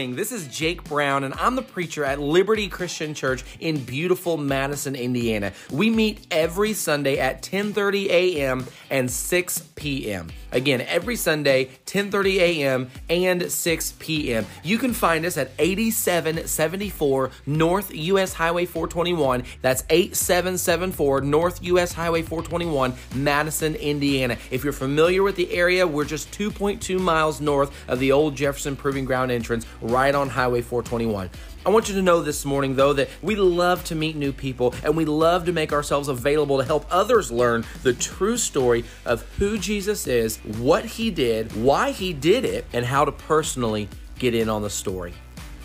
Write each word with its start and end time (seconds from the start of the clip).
Morning. 0.00 0.16
This 0.16 0.32
is 0.32 0.48
Jake 0.48 0.82
Brown, 0.84 1.24
and 1.24 1.34
I'm 1.34 1.56
the 1.56 1.62
preacher 1.62 2.06
at 2.06 2.18
Liberty 2.18 2.68
Christian 2.68 3.12
Church 3.12 3.44
in 3.60 3.84
beautiful 3.84 4.38
Madison, 4.38 4.96
Indiana. 4.96 5.52
We 5.70 5.90
meet 5.90 6.26
every 6.30 6.72
Sunday 6.72 7.18
at 7.18 7.42
10:30 7.42 8.06
a.m. 8.06 8.66
and 8.88 9.10
6 9.10 9.58
p.m. 9.74 10.28
Again, 10.52 10.80
every 10.82 11.16
Sunday, 11.16 11.70
10:30 11.86 12.36
a.m. 12.36 12.90
and 13.08 13.50
6 13.50 13.94
p.m. 13.98 14.46
You 14.62 14.78
can 14.78 14.92
find 14.92 15.24
us 15.24 15.36
at 15.36 15.52
8774 15.58 17.30
North 17.46 17.94
US 17.94 18.32
Highway 18.34 18.66
421. 18.66 19.44
That's 19.62 19.84
8774 19.90 21.20
North 21.22 21.62
US 21.62 21.92
Highway 21.92 22.22
421, 22.22 22.94
Madison, 23.14 23.74
Indiana. 23.74 24.36
If 24.50 24.64
you're 24.64 24.72
familiar 24.72 25.22
with 25.22 25.36
the 25.36 25.52
area, 25.52 25.86
we're 25.86 26.04
just 26.04 26.30
2.2 26.32 27.00
miles 27.00 27.40
north 27.40 27.72
of 27.88 27.98
the 27.98 28.12
old 28.12 28.34
Jefferson 28.36 28.76
Proving 28.76 29.04
Ground 29.04 29.30
entrance, 29.30 29.66
right 29.80 30.14
on 30.14 30.28
Highway 30.28 30.62
421. 30.62 31.30
I 31.64 31.68
want 31.68 31.90
you 31.90 31.94
to 31.96 32.02
know 32.02 32.22
this 32.22 32.46
morning, 32.46 32.74
though, 32.74 32.94
that 32.94 33.10
we 33.20 33.36
love 33.36 33.84
to 33.84 33.94
meet 33.94 34.16
new 34.16 34.32
people 34.32 34.74
and 34.82 34.96
we 34.96 35.04
love 35.04 35.44
to 35.44 35.52
make 35.52 35.74
ourselves 35.74 36.08
available 36.08 36.56
to 36.56 36.64
help 36.64 36.86
others 36.90 37.30
learn 37.30 37.66
the 37.82 37.92
true 37.92 38.38
story 38.38 38.82
of 39.04 39.22
who 39.36 39.58
Jesus 39.58 40.06
is, 40.06 40.38
what 40.38 40.86
he 40.86 41.10
did, 41.10 41.54
why 41.54 41.90
he 41.90 42.14
did 42.14 42.46
it, 42.46 42.64
and 42.72 42.86
how 42.86 43.04
to 43.04 43.12
personally 43.12 43.90
get 44.18 44.34
in 44.34 44.48
on 44.48 44.62
the 44.62 44.70
story. 44.70 45.12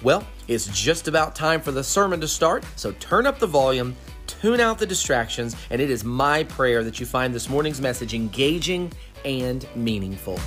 Well, 0.04 0.28
it's 0.50 0.68
just 0.68 1.08
about 1.08 1.34
time 1.34 1.62
for 1.62 1.72
the 1.72 1.84
sermon 1.84 2.20
to 2.20 2.28
start, 2.28 2.66
so 2.76 2.92
turn 3.00 3.26
up 3.26 3.40
the 3.40 3.48
volume, 3.48 3.96
tune 4.28 4.60
out 4.60 4.78
the 4.78 4.86
distractions, 4.86 5.56
and 5.70 5.82
it 5.82 5.90
is 5.90 6.04
my 6.04 6.44
prayer 6.44 6.84
that 6.84 7.00
you 7.00 7.06
find 7.06 7.34
this 7.34 7.48
morning's 7.48 7.80
message 7.80 8.14
engaging 8.14 8.92
and 9.24 9.66
meaningful. 9.78 10.42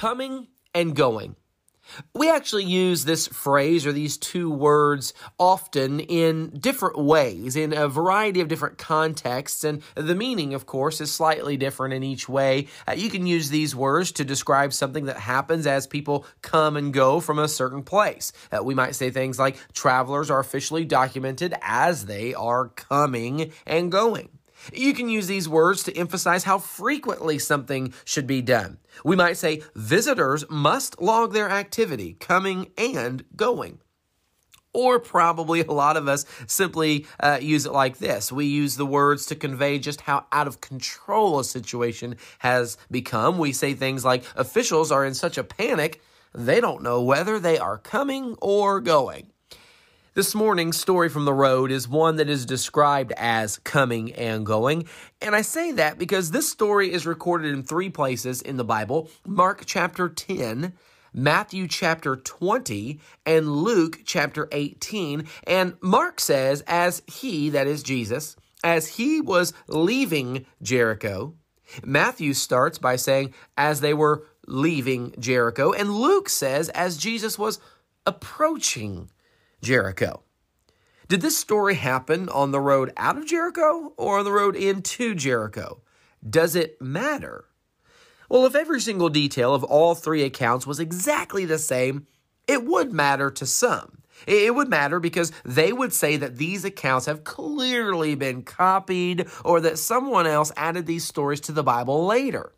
Coming 0.00 0.46
and 0.74 0.96
going. 0.96 1.36
We 2.14 2.30
actually 2.30 2.64
use 2.64 3.04
this 3.04 3.26
phrase 3.26 3.84
or 3.84 3.92
these 3.92 4.16
two 4.16 4.50
words 4.50 5.12
often 5.38 6.00
in 6.00 6.58
different 6.58 6.96
ways, 6.96 7.54
in 7.54 7.74
a 7.74 7.86
variety 7.86 8.40
of 8.40 8.48
different 8.48 8.78
contexts, 8.78 9.62
and 9.62 9.82
the 9.96 10.14
meaning, 10.14 10.54
of 10.54 10.64
course, 10.64 11.02
is 11.02 11.12
slightly 11.12 11.58
different 11.58 11.92
in 11.92 12.02
each 12.02 12.30
way. 12.30 12.68
Uh, 12.88 12.92
you 12.92 13.10
can 13.10 13.26
use 13.26 13.50
these 13.50 13.76
words 13.76 14.12
to 14.12 14.24
describe 14.24 14.72
something 14.72 15.04
that 15.04 15.18
happens 15.18 15.66
as 15.66 15.86
people 15.86 16.24
come 16.40 16.78
and 16.78 16.94
go 16.94 17.20
from 17.20 17.38
a 17.38 17.46
certain 17.46 17.82
place. 17.82 18.32
Uh, 18.50 18.64
we 18.64 18.74
might 18.74 18.94
say 18.94 19.10
things 19.10 19.38
like 19.38 19.58
travelers 19.74 20.30
are 20.30 20.40
officially 20.40 20.86
documented 20.86 21.52
as 21.60 22.06
they 22.06 22.32
are 22.32 22.68
coming 22.68 23.52
and 23.66 23.92
going. 23.92 24.30
You 24.72 24.94
can 24.94 25.08
use 25.08 25.26
these 25.26 25.48
words 25.48 25.82
to 25.84 25.96
emphasize 25.96 26.44
how 26.44 26.58
frequently 26.58 27.38
something 27.38 27.92
should 28.04 28.26
be 28.26 28.42
done. 28.42 28.78
We 29.04 29.16
might 29.16 29.36
say 29.36 29.62
visitors 29.74 30.44
must 30.50 31.00
log 31.00 31.32
their 31.32 31.50
activity, 31.50 32.14
coming 32.14 32.70
and 32.76 33.24
going. 33.36 33.80
Or 34.72 35.00
probably 35.00 35.62
a 35.62 35.72
lot 35.72 35.96
of 35.96 36.06
us 36.06 36.24
simply 36.46 37.06
uh, 37.18 37.38
use 37.40 37.66
it 37.66 37.72
like 37.72 37.98
this. 37.98 38.30
We 38.30 38.46
use 38.46 38.76
the 38.76 38.86
words 38.86 39.26
to 39.26 39.34
convey 39.34 39.80
just 39.80 40.02
how 40.02 40.26
out 40.30 40.46
of 40.46 40.60
control 40.60 41.40
a 41.40 41.44
situation 41.44 42.16
has 42.38 42.76
become. 42.88 43.38
We 43.38 43.52
say 43.52 43.74
things 43.74 44.04
like 44.04 44.24
officials 44.36 44.92
are 44.92 45.04
in 45.04 45.14
such 45.14 45.38
a 45.38 45.44
panic, 45.44 46.00
they 46.32 46.60
don't 46.60 46.82
know 46.82 47.02
whether 47.02 47.40
they 47.40 47.58
are 47.58 47.78
coming 47.78 48.36
or 48.40 48.80
going. 48.80 49.32
This 50.12 50.34
morning's 50.34 50.76
story 50.76 51.08
from 51.08 51.24
the 51.24 51.32
road 51.32 51.70
is 51.70 51.86
one 51.86 52.16
that 52.16 52.28
is 52.28 52.44
described 52.44 53.12
as 53.16 53.58
coming 53.58 54.12
and 54.14 54.44
going. 54.44 54.88
And 55.22 55.36
I 55.36 55.42
say 55.42 55.70
that 55.70 55.98
because 55.98 56.32
this 56.32 56.50
story 56.50 56.92
is 56.92 57.06
recorded 57.06 57.54
in 57.54 57.62
three 57.62 57.90
places 57.90 58.42
in 58.42 58.56
the 58.56 58.64
Bible 58.64 59.08
Mark 59.24 59.62
chapter 59.66 60.08
10, 60.08 60.72
Matthew 61.14 61.68
chapter 61.68 62.16
20, 62.16 62.98
and 63.24 63.48
Luke 63.48 64.00
chapter 64.04 64.48
18. 64.50 65.28
And 65.46 65.74
Mark 65.80 66.18
says, 66.18 66.64
as 66.66 67.02
he, 67.06 67.48
that 67.50 67.68
is 67.68 67.84
Jesus, 67.84 68.34
as 68.64 68.88
he 68.88 69.20
was 69.20 69.52
leaving 69.68 70.44
Jericho, 70.60 71.36
Matthew 71.84 72.34
starts 72.34 72.78
by 72.78 72.96
saying, 72.96 73.32
as 73.56 73.80
they 73.80 73.94
were 73.94 74.26
leaving 74.48 75.14
Jericho. 75.20 75.70
And 75.70 75.94
Luke 75.94 76.28
says, 76.28 76.68
as 76.70 76.96
Jesus 76.96 77.38
was 77.38 77.60
approaching 78.04 79.08
Jericho. 79.62 80.22
Did 81.08 81.22
this 81.22 81.36
story 81.36 81.74
happen 81.74 82.28
on 82.28 82.52
the 82.52 82.60
road 82.60 82.92
out 82.96 83.18
of 83.18 83.26
Jericho 83.26 83.92
or 83.96 84.18
on 84.18 84.24
the 84.24 84.32
road 84.32 84.54
into 84.54 85.14
Jericho? 85.14 85.82
Does 86.28 86.54
it 86.54 86.80
matter? 86.80 87.46
Well, 88.28 88.46
if 88.46 88.54
every 88.54 88.80
single 88.80 89.08
detail 89.08 89.54
of 89.54 89.64
all 89.64 89.94
three 89.94 90.22
accounts 90.22 90.66
was 90.66 90.78
exactly 90.78 91.46
the 91.46 91.58
same, 91.58 92.06
it 92.46 92.64
would 92.64 92.92
matter 92.92 93.30
to 93.30 93.46
some. 93.46 94.02
It 94.26 94.54
would 94.54 94.68
matter 94.68 95.00
because 95.00 95.32
they 95.44 95.72
would 95.72 95.92
say 95.92 96.16
that 96.16 96.36
these 96.36 96.64
accounts 96.64 97.06
have 97.06 97.24
clearly 97.24 98.14
been 98.14 98.42
copied 98.42 99.26
or 99.44 99.60
that 99.62 99.78
someone 99.78 100.26
else 100.26 100.52
added 100.56 100.86
these 100.86 101.04
stories 101.04 101.40
to 101.42 101.52
the 101.52 101.62
Bible 101.62 102.06
later. 102.06 102.52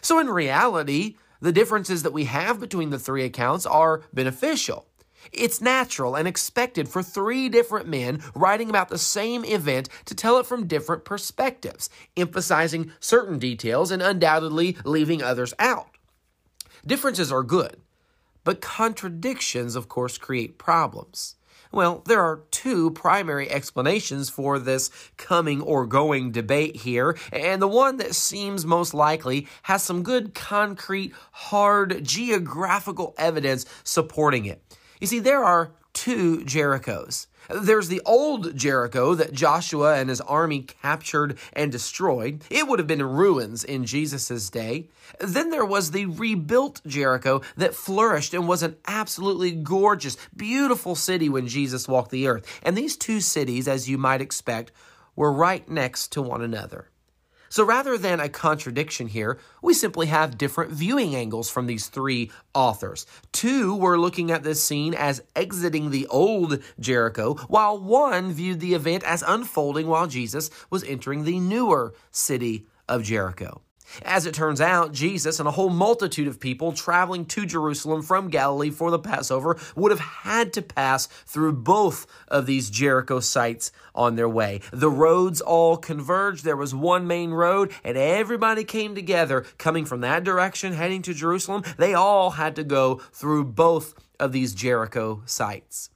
So, 0.00 0.18
in 0.18 0.28
reality, 0.28 1.16
the 1.40 1.52
differences 1.52 2.02
that 2.02 2.12
we 2.12 2.24
have 2.24 2.60
between 2.60 2.90
the 2.90 2.98
three 2.98 3.24
accounts 3.24 3.64
are 3.64 4.02
beneficial. 4.12 4.88
It's 5.32 5.60
natural 5.60 6.14
and 6.14 6.28
expected 6.28 6.88
for 6.88 7.02
three 7.02 7.48
different 7.48 7.88
men 7.88 8.20
writing 8.34 8.70
about 8.70 8.88
the 8.88 8.98
same 8.98 9.44
event 9.44 9.88
to 10.06 10.14
tell 10.14 10.38
it 10.38 10.46
from 10.46 10.66
different 10.66 11.04
perspectives, 11.04 11.90
emphasizing 12.16 12.92
certain 13.00 13.38
details 13.38 13.90
and 13.90 14.02
undoubtedly 14.02 14.76
leaving 14.84 15.22
others 15.22 15.54
out. 15.58 15.88
Differences 16.86 17.32
are 17.32 17.42
good, 17.42 17.76
but 18.44 18.60
contradictions, 18.60 19.74
of 19.74 19.88
course, 19.88 20.18
create 20.18 20.58
problems. 20.58 21.36
Well, 21.74 22.02
there 22.06 22.20
are 22.20 22.44
two 22.52 22.92
primary 22.92 23.50
explanations 23.50 24.30
for 24.30 24.60
this 24.60 24.90
coming 25.16 25.60
or 25.60 25.86
going 25.86 26.30
debate 26.30 26.76
here, 26.76 27.18
and 27.32 27.60
the 27.60 27.66
one 27.66 27.96
that 27.96 28.14
seems 28.14 28.64
most 28.64 28.94
likely 28.94 29.48
has 29.62 29.82
some 29.82 30.04
good 30.04 30.34
concrete, 30.34 31.12
hard 31.32 32.04
geographical 32.04 33.12
evidence 33.18 33.66
supporting 33.82 34.44
it. 34.44 34.62
You 35.00 35.06
see, 35.06 35.18
there 35.18 35.44
are 35.44 35.72
two 35.92 36.38
Jerichos. 36.40 37.26
There's 37.48 37.88
the 37.88 38.00
old 38.06 38.56
Jericho 38.56 39.14
that 39.14 39.32
Joshua 39.32 39.96
and 39.96 40.08
his 40.08 40.20
army 40.22 40.62
captured 40.62 41.38
and 41.52 41.70
destroyed. 41.70 42.42
It 42.50 42.66
would 42.66 42.78
have 42.78 42.88
been 42.88 43.00
in 43.00 43.06
ruins 43.06 43.64
in 43.64 43.84
Jesus' 43.84 44.48
day. 44.48 44.88
Then 45.20 45.50
there 45.50 45.64
was 45.64 45.90
the 45.90 46.06
rebuilt 46.06 46.80
Jericho 46.86 47.42
that 47.56 47.74
flourished 47.74 48.32
and 48.32 48.48
was 48.48 48.62
an 48.62 48.76
absolutely 48.86 49.52
gorgeous, 49.52 50.16
beautiful 50.34 50.94
city 50.94 51.28
when 51.28 51.46
Jesus 51.46 51.86
walked 51.86 52.10
the 52.10 52.28
earth. 52.28 52.60
And 52.62 52.76
these 52.76 52.96
two 52.96 53.20
cities, 53.20 53.68
as 53.68 53.88
you 53.88 53.98
might 53.98 54.22
expect, 54.22 54.72
were 55.14 55.32
right 55.32 55.68
next 55.68 56.12
to 56.12 56.22
one 56.22 56.42
another. 56.42 56.88
So 57.54 57.62
rather 57.62 57.96
than 57.96 58.18
a 58.18 58.28
contradiction 58.28 59.06
here, 59.06 59.38
we 59.62 59.74
simply 59.74 60.08
have 60.08 60.36
different 60.36 60.72
viewing 60.72 61.14
angles 61.14 61.48
from 61.48 61.68
these 61.68 61.86
three 61.86 62.32
authors. 62.52 63.06
Two 63.30 63.76
were 63.76 63.96
looking 63.96 64.32
at 64.32 64.42
this 64.42 64.60
scene 64.60 64.92
as 64.92 65.22
exiting 65.36 65.92
the 65.92 66.08
old 66.08 66.60
Jericho, 66.80 67.34
while 67.46 67.78
one 67.78 68.32
viewed 68.32 68.58
the 68.58 68.74
event 68.74 69.04
as 69.04 69.22
unfolding 69.24 69.86
while 69.86 70.08
Jesus 70.08 70.50
was 70.68 70.82
entering 70.82 71.22
the 71.22 71.38
newer 71.38 71.94
city 72.10 72.66
of 72.88 73.04
Jericho. 73.04 73.62
As 74.02 74.26
it 74.26 74.34
turns 74.34 74.60
out, 74.60 74.92
Jesus 74.92 75.38
and 75.38 75.48
a 75.48 75.52
whole 75.52 75.70
multitude 75.70 76.28
of 76.28 76.40
people 76.40 76.72
traveling 76.72 77.26
to 77.26 77.46
Jerusalem 77.46 78.02
from 78.02 78.28
Galilee 78.28 78.70
for 78.70 78.90
the 78.90 78.98
Passover 78.98 79.58
would 79.76 79.90
have 79.90 80.00
had 80.00 80.52
to 80.54 80.62
pass 80.62 81.06
through 81.06 81.52
both 81.52 82.06
of 82.28 82.46
these 82.46 82.70
Jericho 82.70 83.20
sites 83.20 83.72
on 83.94 84.16
their 84.16 84.28
way. 84.28 84.60
The 84.72 84.90
roads 84.90 85.40
all 85.40 85.76
converged. 85.76 86.44
There 86.44 86.56
was 86.56 86.74
one 86.74 87.06
main 87.06 87.30
road, 87.30 87.72
and 87.84 87.96
everybody 87.96 88.64
came 88.64 88.94
together 88.94 89.42
coming 89.58 89.84
from 89.84 90.00
that 90.00 90.24
direction, 90.24 90.72
heading 90.72 91.02
to 91.02 91.14
Jerusalem. 91.14 91.62
They 91.76 91.94
all 91.94 92.30
had 92.30 92.56
to 92.56 92.64
go 92.64 92.96
through 93.12 93.44
both 93.44 93.94
of 94.18 94.32
these 94.32 94.54
Jericho 94.54 95.22
sites. 95.26 95.90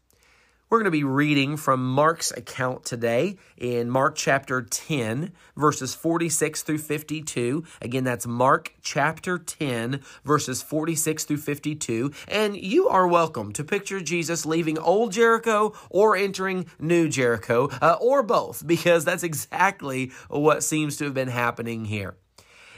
We're 0.71 0.81
going 0.81 0.85
to 0.85 0.91
be 0.91 1.03
reading 1.05 1.57
from 1.57 1.83
Mark's 1.83 2.31
account 2.31 2.85
today 2.85 3.39
in 3.57 3.89
Mark 3.89 4.17
chapter 4.17 4.61
10, 4.61 5.33
verses 5.57 5.95
46 5.95 6.63
through 6.63 6.77
52. 6.77 7.65
Again, 7.81 8.05
that's 8.05 8.27
Mark 8.27 8.75
chapter 8.83 9.39
10, 9.39 10.01
verses 10.25 10.61
46 10.61 11.25
through 11.25 11.39
52. 11.39 12.13
And 12.29 12.55
you 12.55 12.87
are 12.87 13.09
welcome 13.09 13.55
to 13.55 13.65
picture 13.65 14.01
Jesus 14.01 14.45
leaving 14.45 14.79
old 14.79 15.13
Jericho 15.13 15.73
or 15.89 16.15
entering 16.17 16.67
new 16.79 17.09
Jericho, 17.09 17.71
uh, 17.81 17.97
or 17.99 18.23
both, 18.23 18.67
because 18.67 19.07
that's 19.07 19.23
exactly 19.23 20.13
what 20.29 20.63
seems 20.63 20.99
to 20.99 21.05
have 21.05 21.15
been 21.15 21.29
happening 21.29 21.87
here. 21.87 22.19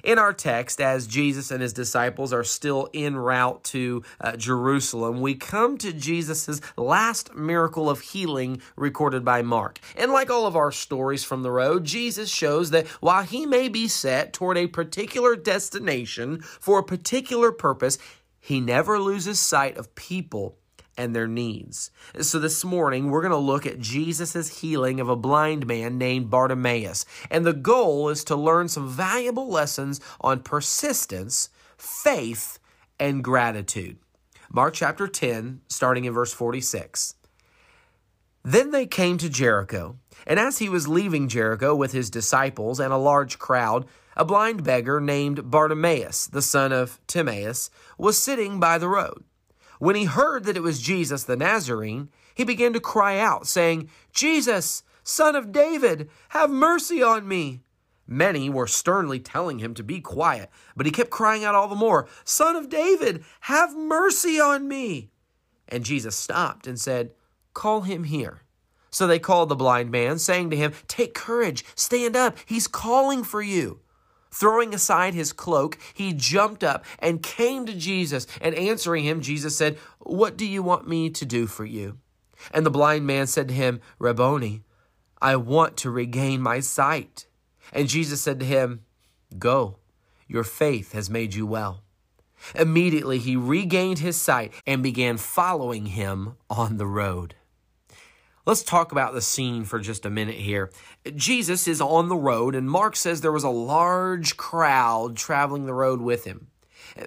In 0.02 0.18
our 0.18 0.32
text, 0.32 0.80
as 0.80 1.06
Jesus 1.06 1.50
and 1.50 1.62
his 1.62 1.72
disciples 1.72 2.32
are 2.32 2.44
still 2.44 2.88
en 2.94 3.16
route 3.16 3.62
to 3.64 4.02
uh, 4.20 4.36
Jerusalem, 4.36 5.20
we 5.20 5.34
come 5.34 5.78
to 5.78 5.92
Jesus' 5.92 6.60
last 6.76 7.34
miracle 7.34 7.90
of 7.90 8.00
healing 8.00 8.60
recorded 8.76 9.24
by 9.24 9.42
Mark. 9.42 9.78
And 9.96 10.12
like 10.12 10.30
all 10.30 10.46
of 10.46 10.56
our 10.56 10.72
stories 10.72 11.24
from 11.24 11.42
the 11.42 11.50
road, 11.50 11.84
Jesus 11.84 12.30
shows 12.30 12.70
that 12.70 12.86
while 13.00 13.22
he 13.22 13.46
may 13.46 13.68
be 13.68 13.88
set 13.88 14.32
toward 14.32 14.56
a 14.56 14.66
particular 14.66 15.36
destination 15.36 16.40
for 16.40 16.78
a 16.78 16.84
particular 16.84 17.52
purpose, 17.52 17.98
he 18.38 18.60
never 18.60 18.98
loses 18.98 19.38
sight 19.38 19.76
of 19.76 19.94
people 19.94 20.56
and 20.96 21.14
their 21.14 21.28
needs. 21.28 21.90
So 22.20 22.38
this 22.38 22.64
morning, 22.64 23.10
we're 23.10 23.22
going 23.22 23.30
to 23.30 23.36
look 23.36 23.66
at 23.66 23.80
Jesus' 23.80 24.60
healing 24.60 25.00
of 25.00 25.08
a 25.08 25.16
blind 25.16 25.66
man 25.66 25.98
named 25.98 26.30
Bartimaeus. 26.30 27.06
And 27.30 27.46
the 27.46 27.52
goal 27.52 28.08
is 28.08 28.24
to 28.24 28.36
learn 28.36 28.68
some 28.68 28.88
valuable 28.88 29.48
lessons 29.48 30.00
on 30.20 30.40
persistence, 30.40 31.48
faith, 31.76 32.58
and 32.98 33.24
gratitude. 33.24 33.98
Mark 34.52 34.74
chapter 34.74 35.06
10, 35.06 35.60
starting 35.68 36.04
in 36.04 36.12
verse 36.12 36.32
46. 36.32 37.14
Then 38.42 38.70
they 38.70 38.86
came 38.86 39.18
to 39.18 39.28
Jericho, 39.28 39.98
and 40.26 40.40
as 40.40 40.58
he 40.58 40.68
was 40.68 40.88
leaving 40.88 41.28
Jericho 41.28 41.74
with 41.74 41.92
his 41.92 42.08
disciples 42.08 42.80
and 42.80 42.92
a 42.92 42.96
large 42.96 43.38
crowd, 43.38 43.86
a 44.16 44.24
blind 44.24 44.64
beggar 44.64 45.00
named 45.00 45.50
Bartimaeus, 45.50 46.26
the 46.26 46.42
son 46.42 46.72
of 46.72 46.98
Timaeus, 47.06 47.70
was 47.98 48.18
sitting 48.18 48.58
by 48.58 48.78
the 48.78 48.88
road. 48.88 49.24
When 49.80 49.96
he 49.96 50.04
heard 50.04 50.44
that 50.44 50.58
it 50.58 50.62
was 50.62 50.78
Jesus 50.78 51.24
the 51.24 51.38
Nazarene, 51.38 52.10
he 52.34 52.44
began 52.44 52.74
to 52.74 52.80
cry 52.80 53.18
out, 53.18 53.46
saying, 53.46 53.88
Jesus, 54.12 54.82
son 55.02 55.34
of 55.34 55.52
David, 55.52 56.10
have 56.28 56.50
mercy 56.50 57.02
on 57.02 57.26
me. 57.26 57.62
Many 58.06 58.50
were 58.50 58.66
sternly 58.66 59.18
telling 59.20 59.58
him 59.58 59.72
to 59.72 59.82
be 59.82 60.02
quiet, 60.02 60.50
but 60.76 60.84
he 60.84 60.92
kept 60.92 61.08
crying 61.08 61.44
out 61.44 61.54
all 61.54 61.66
the 61.66 61.74
more, 61.74 62.08
Son 62.24 62.56
of 62.56 62.68
David, 62.68 63.24
have 63.40 63.74
mercy 63.74 64.38
on 64.38 64.68
me. 64.68 65.08
And 65.66 65.82
Jesus 65.82 66.14
stopped 66.14 66.66
and 66.66 66.78
said, 66.78 67.12
Call 67.54 67.80
him 67.80 68.04
here. 68.04 68.42
So 68.90 69.06
they 69.06 69.18
called 69.18 69.48
the 69.48 69.56
blind 69.56 69.90
man, 69.90 70.18
saying 70.18 70.50
to 70.50 70.56
him, 70.56 70.74
Take 70.88 71.14
courage, 71.14 71.64
stand 71.74 72.16
up, 72.16 72.36
he's 72.44 72.66
calling 72.66 73.24
for 73.24 73.40
you. 73.40 73.80
Throwing 74.30 74.74
aside 74.74 75.14
his 75.14 75.32
cloak, 75.32 75.78
he 75.92 76.12
jumped 76.12 76.62
up 76.62 76.84
and 76.98 77.22
came 77.22 77.66
to 77.66 77.74
Jesus. 77.74 78.26
And 78.40 78.54
answering 78.54 79.04
him, 79.04 79.20
Jesus 79.20 79.56
said, 79.56 79.76
What 79.98 80.36
do 80.36 80.46
you 80.46 80.62
want 80.62 80.88
me 80.88 81.10
to 81.10 81.24
do 81.24 81.46
for 81.46 81.64
you? 81.64 81.98
And 82.52 82.64
the 82.64 82.70
blind 82.70 83.06
man 83.06 83.26
said 83.26 83.48
to 83.48 83.54
him, 83.54 83.80
Rabboni, 83.98 84.62
I 85.20 85.36
want 85.36 85.76
to 85.78 85.90
regain 85.90 86.40
my 86.40 86.60
sight. 86.60 87.26
And 87.72 87.88
Jesus 87.88 88.22
said 88.22 88.40
to 88.40 88.46
him, 88.46 88.82
Go, 89.38 89.76
your 90.26 90.44
faith 90.44 90.92
has 90.92 91.10
made 91.10 91.34
you 91.34 91.46
well. 91.46 91.82
Immediately 92.54 93.18
he 93.18 93.36
regained 93.36 93.98
his 93.98 94.16
sight 94.16 94.52
and 94.66 94.82
began 94.82 95.18
following 95.18 95.86
him 95.86 96.36
on 96.48 96.78
the 96.78 96.86
road. 96.86 97.34
Let's 98.46 98.62
talk 98.62 98.90
about 98.90 99.12
the 99.12 99.20
scene 99.20 99.64
for 99.64 99.78
just 99.78 100.06
a 100.06 100.10
minute 100.10 100.36
here. 100.36 100.70
Jesus 101.14 101.68
is 101.68 101.80
on 101.80 102.08
the 102.08 102.16
road, 102.16 102.54
and 102.54 102.70
Mark 102.70 102.96
says 102.96 103.20
there 103.20 103.30
was 103.30 103.44
a 103.44 103.50
large 103.50 104.36
crowd 104.36 105.16
traveling 105.16 105.66
the 105.66 105.74
road 105.74 106.00
with 106.00 106.24
him. 106.24 106.49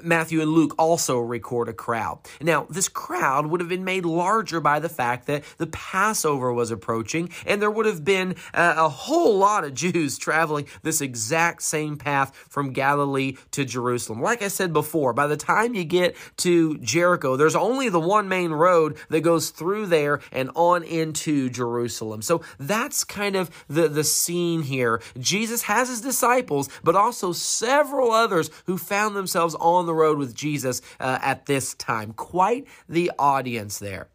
Matthew 0.04 0.42
and 0.42 0.52
Luke 0.52 0.76
also 0.78 1.20
record 1.20 1.70
a 1.70 1.74
crowd. 1.74 2.20
Now, 2.42 2.66
this 2.70 2.90
crowd 2.90 3.48
would 3.48 3.60
have 3.60 3.70
been 3.70 3.84
made 3.84 4.06
larger 4.06 4.60
by 4.60 4.80
the 4.80 4.90
fact 4.90 5.28
that 5.28 5.44
the 5.58 5.68
Passover 5.68 6.54
was 6.54 6.72
approaching, 6.72 7.30
and 7.46 7.62
there 7.62 7.72
would 7.72 7.86
have 7.86 8.04
been 8.04 8.36
a, 8.54 8.74
a 8.78 8.90
whole 8.90 9.38
lot 9.38 9.64
of 9.64 9.74
Jews 9.74 10.18
traveling 10.24 10.68
this 10.82 11.02
exact 11.02 11.62
same 11.64 11.98
path 11.98 12.36
from 12.50 12.74
Galilee 12.74 13.38
to 13.52 13.66
Jerusalem. 13.66 14.22
Like 14.22 14.42
I 14.42 14.48
said 14.48 14.74
before, 14.74 15.14
by 15.14 15.28
the 15.28 15.38
time 15.38 15.74
you 15.74 15.84
get 15.84 16.16
to 16.38 16.78
Jericho, 16.80 17.36
there's 17.36 17.56
only 17.56 17.90
the 17.90 18.00
one 18.00 18.28
main 18.28 18.52
road 18.52 18.98
that 19.10 19.22
goes 19.22 19.50
through 19.50 19.88
there 19.88 20.20
and 20.32 20.50
on 20.56 20.84
into 20.84 21.50
Jerusalem. 21.50 22.22
So 22.22 22.42
that's 22.60 23.04
kind 23.04 23.36
of 23.36 23.50
the, 23.68 23.88
the 23.88 24.04
scene 24.04 24.64
here. 24.64 25.02
Jesus 25.18 25.64
has 25.64 25.90
his 25.90 26.02
disciples, 26.02 26.70
but 26.84 26.96
also 26.96 27.32
several 27.32 28.12
others 28.12 28.50
who 28.66 28.78
found 28.78 29.16
themselves 29.16 29.56
on 29.56 29.83
on 29.84 29.88
the 29.88 29.94
road 29.94 30.18
with 30.18 30.34
Jesus 30.34 30.82
uh, 31.00 31.20
at 31.22 31.46
this 31.46 31.74
time. 31.74 32.14
Quite 32.14 32.66
the 32.88 33.12
audience 33.20 33.80
there. 33.80 34.08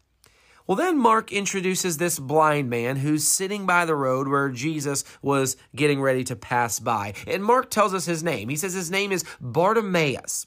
Well, 0.65 0.75
then 0.75 0.99
Mark 0.99 1.31
introduces 1.31 1.97
this 1.97 2.19
blind 2.19 2.69
man 2.69 2.97
who's 2.97 3.23
sitting 3.23 3.65
by 3.65 3.85
the 3.85 3.95
road 3.95 4.27
where 4.27 4.49
Jesus 4.49 5.03
was 5.21 5.57
getting 5.75 6.01
ready 6.01 6.23
to 6.25 6.35
pass 6.35 6.79
by. 6.79 7.13
And 7.25 7.43
Mark 7.43 7.71
tells 7.71 7.93
us 7.93 8.05
his 8.05 8.23
name. 8.23 8.49
He 8.49 8.55
says 8.55 8.73
his 8.73 8.91
name 8.91 9.11
is 9.11 9.23
Bartimaeus. 9.41 10.45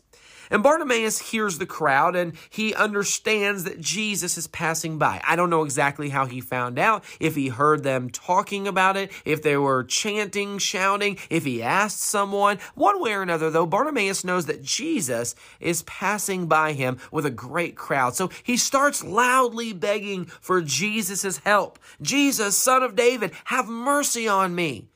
And 0.52 0.62
Bartimaeus 0.62 1.30
hears 1.30 1.56
the 1.56 1.66
crowd 1.66 2.14
and 2.14 2.34
he 2.50 2.74
understands 2.74 3.64
that 3.64 3.80
Jesus 3.80 4.36
is 4.36 4.46
passing 4.46 4.98
by. 4.98 5.20
I 5.26 5.34
don't 5.34 5.48
know 5.48 5.64
exactly 5.64 6.10
how 6.10 6.26
he 6.26 6.42
found 6.42 6.78
out, 6.78 7.02
if 7.18 7.34
he 7.34 7.48
heard 7.48 7.82
them 7.82 8.10
talking 8.10 8.68
about 8.68 8.98
it, 8.98 9.10
if 9.24 9.42
they 9.42 9.56
were 9.56 9.82
chanting, 9.82 10.58
shouting, 10.58 11.16
if 11.30 11.44
he 11.44 11.62
asked 11.62 12.02
someone. 12.02 12.58
One 12.74 13.00
way 13.00 13.14
or 13.14 13.22
another, 13.22 13.48
though, 13.48 13.64
Bartimaeus 13.64 14.24
knows 14.24 14.44
that 14.44 14.62
Jesus 14.62 15.34
is 15.58 15.82
passing 15.84 16.46
by 16.46 16.74
him 16.74 16.98
with 17.10 17.24
a 17.24 17.30
great 17.30 17.74
crowd. 17.74 18.14
So 18.14 18.30
he 18.42 18.58
starts 18.58 19.02
loudly 19.02 19.72
begging 19.72 20.26
for 20.26 20.60
Jesus' 20.60 21.38
help. 21.38 21.78
Jesus, 22.02 22.58
son 22.58 22.82
of 22.82 22.94
David, 22.94 23.32
have 23.46 23.68
mercy 23.68 24.28
on 24.28 24.54
me. 24.54 24.88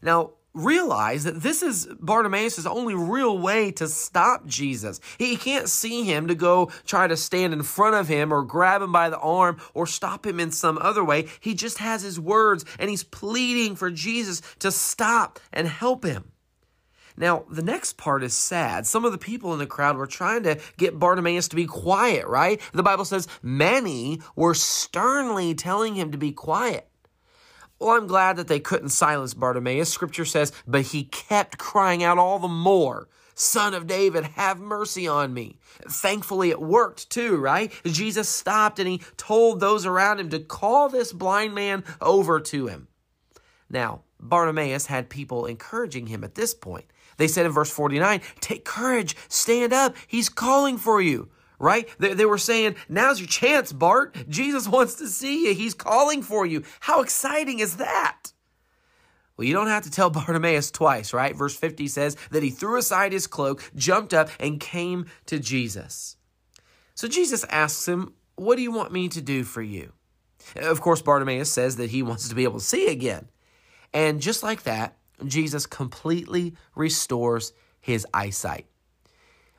Now, 0.00 0.34
realize 0.54 1.24
that 1.24 1.42
this 1.42 1.62
is 1.62 1.86
Bartimaeus' 2.00 2.64
only 2.64 2.94
real 2.94 3.36
way 3.36 3.72
to 3.72 3.88
stop 3.88 4.46
Jesus. 4.46 5.00
He 5.18 5.36
can't 5.36 5.68
see 5.68 6.04
him 6.04 6.28
to 6.28 6.34
go 6.34 6.70
try 6.86 7.06
to 7.06 7.16
stand 7.16 7.52
in 7.52 7.62
front 7.62 7.96
of 7.96 8.08
him 8.08 8.32
or 8.32 8.42
grab 8.42 8.80
him 8.80 8.92
by 8.92 9.10
the 9.10 9.18
arm 9.18 9.60
or 9.74 9.86
stop 9.86 10.24
him 10.24 10.38
in 10.38 10.52
some 10.52 10.78
other 10.78 11.04
way. 11.04 11.26
He 11.40 11.54
just 11.54 11.78
has 11.78 12.02
his 12.02 12.20
words 12.20 12.64
and 12.78 12.88
he's 12.88 13.04
pleading 13.04 13.76
for 13.76 13.90
Jesus 13.90 14.42
to 14.60 14.70
stop 14.70 15.40
and 15.52 15.66
help 15.66 16.04
him. 16.04 16.30
Now, 17.16 17.44
the 17.48 17.62
next 17.62 17.96
part 17.96 18.24
is 18.24 18.34
sad. 18.34 18.86
Some 18.86 19.04
of 19.04 19.12
the 19.12 19.18
people 19.18 19.52
in 19.52 19.60
the 19.60 19.66
crowd 19.66 19.96
were 19.96 20.06
trying 20.06 20.42
to 20.44 20.58
get 20.76 20.98
Bartimaeus 20.98 21.48
to 21.48 21.56
be 21.56 21.66
quiet, 21.66 22.26
right? 22.26 22.60
The 22.72 22.82
Bible 22.82 23.04
says 23.04 23.28
many 23.42 24.20
were 24.34 24.54
sternly 24.54 25.54
telling 25.54 25.94
him 25.94 26.10
to 26.12 26.18
be 26.18 26.32
quiet. 26.32 26.88
Well, 27.78 27.96
I'm 27.96 28.06
glad 28.06 28.36
that 28.36 28.48
they 28.48 28.60
couldn't 28.60 28.90
silence 28.90 29.34
Bartimaeus. 29.34 29.90
Scripture 29.90 30.24
says, 30.24 30.52
but 30.66 30.82
he 30.82 31.04
kept 31.04 31.58
crying 31.58 32.02
out 32.02 32.18
all 32.18 32.38
the 32.38 32.48
more, 32.48 33.08
Son 33.34 33.74
of 33.74 33.86
David, 33.86 34.24
have 34.24 34.60
mercy 34.60 35.08
on 35.08 35.34
me. 35.34 35.58
Thankfully, 35.88 36.50
it 36.50 36.60
worked 36.60 37.10
too, 37.10 37.36
right? 37.36 37.72
Jesus 37.84 38.28
stopped 38.28 38.78
and 38.78 38.88
he 38.88 39.02
told 39.16 39.58
those 39.58 39.86
around 39.86 40.20
him 40.20 40.30
to 40.30 40.38
call 40.38 40.88
this 40.88 41.12
blind 41.12 41.54
man 41.54 41.82
over 42.00 42.40
to 42.40 42.68
him. 42.68 42.88
Now, 43.68 44.02
Bartimaeus 44.20 44.86
had 44.86 45.10
people 45.10 45.46
encouraging 45.46 46.06
him 46.06 46.22
at 46.22 46.36
this 46.36 46.54
point. 46.54 46.86
They 47.16 47.28
said 47.28 47.46
in 47.46 47.52
verse 47.52 47.70
49, 47.70 48.20
Take 48.40 48.64
courage, 48.64 49.16
stand 49.28 49.72
up, 49.72 49.96
he's 50.06 50.28
calling 50.28 50.78
for 50.78 51.00
you 51.00 51.28
right? 51.58 51.88
They, 51.98 52.14
they 52.14 52.24
were 52.24 52.38
saying, 52.38 52.76
now's 52.88 53.20
your 53.20 53.28
chance, 53.28 53.72
Bart. 53.72 54.16
Jesus 54.28 54.68
wants 54.68 54.94
to 54.96 55.08
see 55.08 55.46
you. 55.46 55.54
He's 55.54 55.74
calling 55.74 56.22
for 56.22 56.46
you. 56.46 56.62
How 56.80 57.02
exciting 57.02 57.60
is 57.60 57.76
that? 57.76 58.32
Well, 59.36 59.46
you 59.46 59.54
don't 59.54 59.68
have 59.68 59.84
to 59.84 59.90
tell 59.90 60.10
Bartimaeus 60.10 60.70
twice, 60.70 61.12
right? 61.12 61.34
Verse 61.34 61.56
50 61.56 61.88
says 61.88 62.16
that 62.30 62.42
he 62.42 62.50
threw 62.50 62.78
aside 62.78 63.12
his 63.12 63.26
cloak, 63.26 63.62
jumped 63.74 64.14
up, 64.14 64.28
and 64.38 64.60
came 64.60 65.06
to 65.26 65.38
Jesus. 65.38 66.16
So 66.94 67.08
Jesus 67.08 67.44
asks 67.48 67.88
him, 67.88 68.14
What 68.36 68.56
do 68.56 68.62
you 68.62 68.72
want 68.72 68.92
me 68.92 69.08
to 69.08 69.20
do 69.20 69.44
for 69.44 69.62
you? 69.62 69.92
Of 70.56 70.80
course, 70.80 71.02
Bartimaeus 71.02 71.50
says 71.50 71.76
that 71.76 71.90
he 71.90 72.02
wants 72.04 72.28
to 72.28 72.34
be 72.34 72.44
able 72.44 72.58
to 72.58 72.64
see 72.64 72.88
again. 72.88 73.28
And 73.92 74.20
just 74.20 74.42
like 74.42 74.64
that, 74.64 74.96
Jesus 75.24 75.66
completely 75.66 76.54
restores 76.74 77.52
his 77.80 78.06
eyesight. 78.12 78.66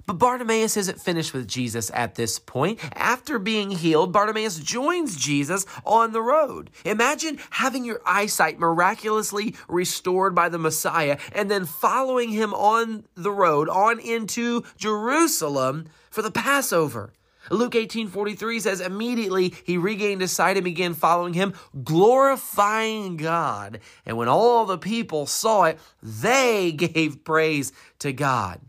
But 0.05 0.19
Bartimaeus 0.19 0.77
isn't 0.77 1.01
finished 1.01 1.33
with 1.33 1.47
Jesus 1.47 1.89
at 1.93 2.15
this 2.15 2.37
point. 2.37 2.79
After 2.93 3.39
being 3.39 3.71
healed, 3.71 4.13
Bartimaeus 4.13 4.59
joins 4.59 5.15
Jesus 5.15 5.65
on 5.83 6.11
the 6.11 6.21
road. 6.21 6.69
Imagine 6.85 7.39
having 7.49 7.85
your 7.85 8.01
eyesight 8.05 8.59
miraculously 8.59 9.55
restored 9.67 10.35
by 10.35 10.49
the 10.49 10.59
Messiah 10.59 11.17
and 11.33 11.49
then 11.49 11.65
following 11.65 12.29
him 12.29 12.53
on 12.53 13.05
the 13.15 13.31
road 13.31 13.67
on 13.67 13.99
into 13.99 14.63
Jerusalem 14.77 15.87
for 16.11 16.21
the 16.21 16.31
Passover. 16.31 17.11
Luke 17.49 17.75
18:43 17.75 18.59
says 18.59 18.81
immediately 18.81 19.53
he 19.65 19.77
regained 19.77 20.21
his 20.21 20.31
sight 20.31 20.57
and 20.57 20.63
began 20.63 20.93
following 20.93 21.33
him 21.33 21.53
glorifying 21.83 23.17
God. 23.17 23.79
And 24.05 24.17
when 24.17 24.27
all 24.27 24.65
the 24.65 24.77
people 24.77 25.25
saw 25.25 25.65
it, 25.65 25.79
they 26.01 26.71
gave 26.75 27.23
praise 27.23 27.71
to 27.99 28.13
God. 28.13 28.59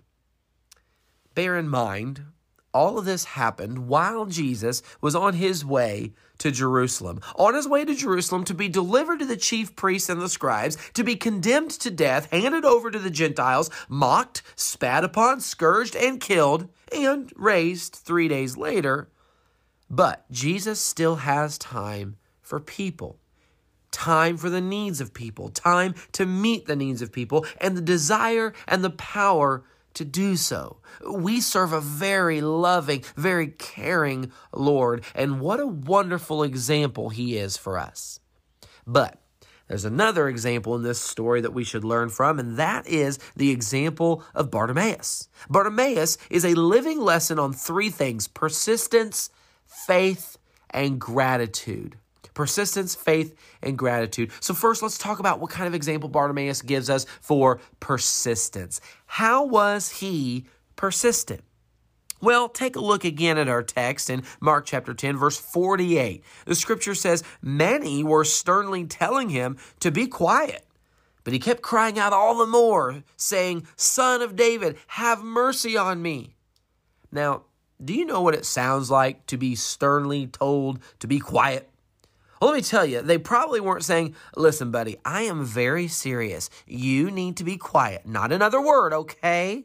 Bear 1.37 1.59
in 1.59 1.69
mind, 1.69 2.25
all 2.73 2.99
of 2.99 3.05
this 3.05 3.25
happened 3.25 3.89
while 3.89 4.25
Jesus 4.25 4.83
was 5.03 5.15
on 5.15 5.35
his 5.35 5.67
way 5.67 6.15
to 6.39 6.51
Jerusalem. 6.51 7.21
On 7.35 7.55
his 7.55 7.69
way 7.69 7.85
to 7.85 7.95
Jerusalem 7.95 8.43
to 8.45 8.55
be 8.55 8.71
delivered 8.71 9.19
to 9.19 9.27
the 9.27 9.37
chief 9.37 9.77
priests 9.77 10.09
and 10.09 10.19
the 10.19 10.31
scribes, 10.31 10.79
to 10.95 11.05
be 11.05 11.15
condemned 11.15 11.73
to 11.73 11.91
death, 11.91 12.31
handed 12.31 12.65
over 12.65 12.91
to 12.91 12.99
the 12.99 13.11
Gentiles, 13.11 13.69
mocked, 13.87 14.43
spat 14.57 15.05
upon, 15.05 15.43
scourged, 15.43 15.95
and 15.95 16.23
killed, 16.23 16.71
and 16.91 17.31
raised 17.37 17.95
three 17.95 18.29
days 18.29 18.57
later. 18.57 19.11
But 19.91 20.25
Jesus 20.33 20.81
still 20.81 21.17
has 21.17 21.59
time 21.59 22.17
for 22.41 22.61
people. 22.61 23.19
Time 23.91 24.39
for 24.39 24.49
the 24.49 24.63
needs 24.63 25.03
of 25.03 25.13
people, 25.13 25.51
time 25.51 25.95
to 26.13 26.25
meet 26.25 26.65
the 26.65 26.77
needs 26.77 27.03
of 27.03 27.13
people, 27.13 27.45
and 27.61 27.77
the 27.77 27.83
desire 27.83 28.55
and 28.67 28.83
the 28.83 28.89
power 28.89 29.65
to 29.97 30.05
do 30.05 30.37
so. 30.37 30.79
We 31.11 31.41
serve 31.41 31.73
a 31.73 31.81
very 31.81 32.41
loving, 32.41 33.05
very 33.17 33.49
caring 33.49 34.33
Lord, 34.53 35.05
and 35.15 35.41
what 35.41 35.61
a 35.61 35.67
wonderful 35.67 36.43
example 36.43 37.11
He 37.11 37.37
is 37.37 37.57
for 37.57 37.79
us. 37.79 38.21
But 38.87 39.21
there's 39.69 39.85
another 39.85 40.29
example 40.29 40.77
in 40.77 40.83
this 40.83 41.01
story 41.01 41.41
that 41.41 41.53
we 41.53 41.65
should 41.65 41.85
learn 41.85 42.09
from, 42.09 42.39
and 42.39 42.57
that 42.57 42.87
is 42.87 43.19
the 43.35 43.51
example 43.51 44.23
of 44.35 44.51
Bartimaeus. 44.51 45.29
Bartimaeus 45.51 46.19
is 46.31 46.45
a 46.45 46.55
living 46.55 47.01
lesson 47.01 47.39
on 47.39 47.53
three 47.53 47.91
things 47.91 48.29
persistence, 48.29 49.31
faith, 49.67 50.39
and 50.71 51.01
gratitude 51.01 51.97
persistence, 52.37 52.95
faith, 52.95 53.35
and 53.63 53.77
gratitude. 53.77 54.31
So, 54.41 54.55
first, 54.55 54.83
let's 54.83 54.99
talk 54.99 55.19
about 55.19 55.41
what 55.41 55.51
kind 55.51 55.67
of 55.67 55.75
example 55.75 56.09
Bartimaeus 56.09 56.63
gives 56.63 56.89
us 56.89 57.07
for 57.21 57.59
persistence. 57.81 58.81
How 59.07 59.45
was 59.45 59.91
he 59.91 60.47
persistent? 60.77 61.43
Well, 62.21 62.49
take 62.49 62.77
a 62.77 62.81
look 62.81 63.05
again 63.05 63.39
at 63.39 63.49
our 63.49 63.63
text 63.63 64.09
in 64.09 64.23
Mark 64.41 64.67
chapter 64.67 64.95
10, 64.95 65.17
verse 65.17 65.39
48. 65.39 66.23
The 66.45 66.55
scripture 66.55 66.95
says, 66.95 67.25
Many 67.43 68.05
were 68.05 68.25
sternly 68.25 68.85
telling 68.85 69.31
him 69.31 69.57
to 69.81 69.91
be 69.91 70.07
quiet. 70.07 70.65
But 71.25 71.33
he 71.33 71.39
kept 71.39 71.63
crying 71.63 71.99
out 71.99 72.13
all 72.13 72.39
the 72.39 72.47
more, 72.47 73.03
saying, 73.17 73.67
Son 73.77 74.23
of 74.23 74.37
David, 74.37 74.77
have 74.87 75.23
mercy 75.23 75.77
on 75.77 76.01
me. 76.01 76.37
Now, 77.11 77.45
do 77.83 77.95
you 77.95 78.05
know 78.05 78.21
what 78.21 78.35
it 78.35 78.47
sounds 78.47 78.91
like 78.91 79.27
to 79.27 79.37
be 79.37 79.55
sternly 79.55 80.27
told 80.27 80.81
to 81.01 81.07
be 81.07 81.19
quiet? 81.19 81.69
Well, 82.41 82.51
let 82.51 82.57
me 82.57 82.63
tell 82.63 82.85
you, 82.85 83.01
they 83.03 83.19
probably 83.19 83.61
weren't 83.61 83.85
saying, 83.85 84.15
listen, 84.37 84.71
buddy, 84.71 84.97
I 85.05 85.23
am 85.23 85.45
very 85.45 85.89
serious. 85.89 86.51
You 86.67 87.11
need 87.11 87.39
to 87.39 87.45
be 87.45 87.57
quiet. 87.57 88.07
Not 88.07 88.33
another 88.33 88.61
word, 88.61 88.93
okay? 88.93 89.65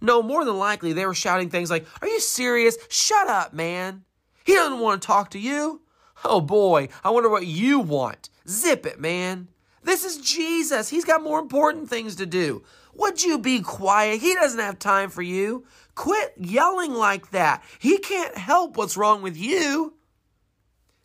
No, 0.00 0.22
more 0.22 0.44
than 0.44 0.56
likely, 0.56 0.92
they 0.92 1.04
were 1.04 1.14
shouting 1.14 1.50
things 1.50 1.70
like, 1.70 1.86
Are 2.00 2.08
you 2.08 2.20
serious? 2.20 2.78
Shut 2.88 3.28
up, 3.28 3.52
man. 3.52 4.04
He 4.44 4.54
doesn't 4.54 4.78
want 4.78 5.02
to 5.02 5.06
talk 5.06 5.30
to 5.30 5.38
you. 5.38 5.82
Oh 6.24 6.40
boy, 6.40 6.88
I 7.04 7.10
wonder 7.10 7.28
what 7.28 7.46
you 7.46 7.80
want. 7.80 8.30
Zip 8.48 8.86
it, 8.86 9.00
man. 9.00 9.48
This 9.82 10.04
is 10.04 10.18
Jesus. 10.18 10.88
He's 10.88 11.04
got 11.04 11.22
more 11.22 11.38
important 11.38 11.88
things 11.88 12.16
to 12.16 12.26
do. 12.26 12.62
Would 12.94 13.22
you 13.22 13.38
be 13.38 13.60
quiet? 13.60 14.20
He 14.20 14.34
doesn't 14.34 14.60
have 14.60 14.78
time 14.78 15.10
for 15.10 15.22
you. 15.22 15.64
Quit 15.94 16.34
yelling 16.36 16.92
like 16.92 17.30
that. 17.30 17.62
He 17.78 17.98
can't 17.98 18.36
help 18.36 18.76
what's 18.76 18.96
wrong 18.96 19.22
with 19.22 19.36
you. 19.36 19.94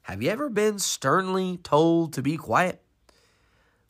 Have 0.06 0.22
you 0.22 0.30
ever 0.30 0.50
been 0.50 0.78
sternly 0.78 1.58
told 1.64 2.14
to 2.14 2.22
be 2.22 2.38
quiet? 2.38 2.80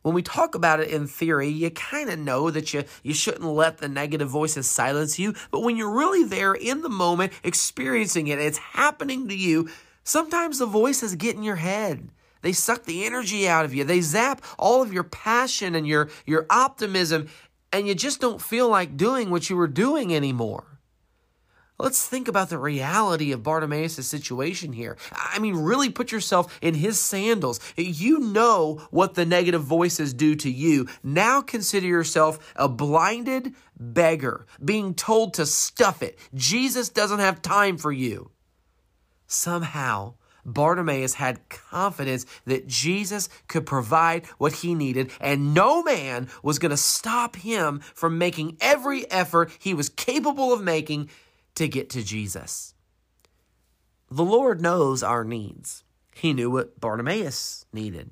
When 0.00 0.14
we 0.14 0.22
talk 0.22 0.54
about 0.54 0.80
it 0.80 0.88
in 0.88 1.06
theory, 1.06 1.48
you 1.48 1.68
kind 1.68 2.08
of 2.08 2.18
know 2.18 2.50
that 2.50 2.72
you, 2.72 2.84
you 3.02 3.12
shouldn't 3.12 3.44
let 3.44 3.76
the 3.76 3.88
negative 3.90 4.30
voices 4.30 4.66
silence 4.66 5.18
you. 5.18 5.34
But 5.50 5.60
when 5.60 5.76
you're 5.76 5.94
really 5.94 6.24
there 6.24 6.54
in 6.54 6.80
the 6.80 6.88
moment, 6.88 7.34
experiencing 7.44 8.28
it, 8.28 8.38
it's 8.38 8.56
happening 8.56 9.28
to 9.28 9.36
you, 9.36 9.68
sometimes 10.04 10.58
the 10.58 10.64
voices 10.64 11.16
get 11.16 11.36
in 11.36 11.42
your 11.42 11.56
head. 11.56 12.08
They 12.40 12.52
suck 12.52 12.84
the 12.84 13.04
energy 13.04 13.46
out 13.46 13.66
of 13.66 13.74
you. 13.74 13.84
They 13.84 14.00
zap 14.00 14.42
all 14.58 14.80
of 14.80 14.94
your 14.94 15.04
passion 15.04 15.74
and 15.74 15.86
your, 15.86 16.08
your 16.24 16.46
optimism, 16.48 17.28
and 17.74 17.86
you 17.86 17.94
just 17.94 18.22
don't 18.22 18.40
feel 18.40 18.70
like 18.70 18.96
doing 18.96 19.28
what 19.28 19.50
you 19.50 19.56
were 19.56 19.68
doing 19.68 20.14
anymore. 20.14 20.75
Let's 21.78 22.06
think 22.06 22.26
about 22.26 22.48
the 22.48 22.58
reality 22.58 23.32
of 23.32 23.42
Bartimaeus' 23.42 24.06
situation 24.06 24.72
here. 24.72 24.96
I 25.12 25.38
mean, 25.38 25.56
really 25.56 25.90
put 25.90 26.10
yourself 26.10 26.58
in 26.62 26.72
his 26.72 26.98
sandals. 26.98 27.60
You 27.76 28.18
know 28.18 28.86
what 28.90 29.14
the 29.14 29.26
negative 29.26 29.62
voices 29.62 30.14
do 30.14 30.34
to 30.36 30.50
you. 30.50 30.88
Now 31.02 31.42
consider 31.42 31.86
yourself 31.86 32.54
a 32.56 32.66
blinded 32.66 33.54
beggar 33.78 34.46
being 34.64 34.94
told 34.94 35.34
to 35.34 35.44
stuff 35.44 36.02
it. 36.02 36.18
Jesus 36.34 36.88
doesn't 36.88 37.18
have 37.18 37.42
time 37.42 37.76
for 37.76 37.92
you. 37.92 38.30
Somehow, 39.26 40.14
Bartimaeus 40.46 41.14
had 41.14 41.48
confidence 41.48 42.24
that 42.46 42.68
Jesus 42.68 43.28
could 43.48 43.66
provide 43.66 44.24
what 44.38 44.52
he 44.52 44.74
needed, 44.74 45.10
and 45.20 45.52
no 45.52 45.82
man 45.82 46.28
was 46.42 46.58
going 46.60 46.70
to 46.70 46.76
stop 46.76 47.36
him 47.36 47.80
from 47.80 48.16
making 48.16 48.56
every 48.60 49.10
effort 49.10 49.50
he 49.58 49.74
was 49.74 49.88
capable 49.88 50.52
of 50.52 50.62
making 50.62 51.10
to 51.56 51.68
get 51.68 51.90
to 51.90 52.02
Jesus. 52.02 52.74
The 54.10 54.24
Lord 54.24 54.60
knows 54.60 55.02
our 55.02 55.24
needs. 55.24 55.82
He 56.14 56.32
knew 56.32 56.50
what 56.50 56.80
Bartimaeus 56.80 57.66
needed. 57.72 58.10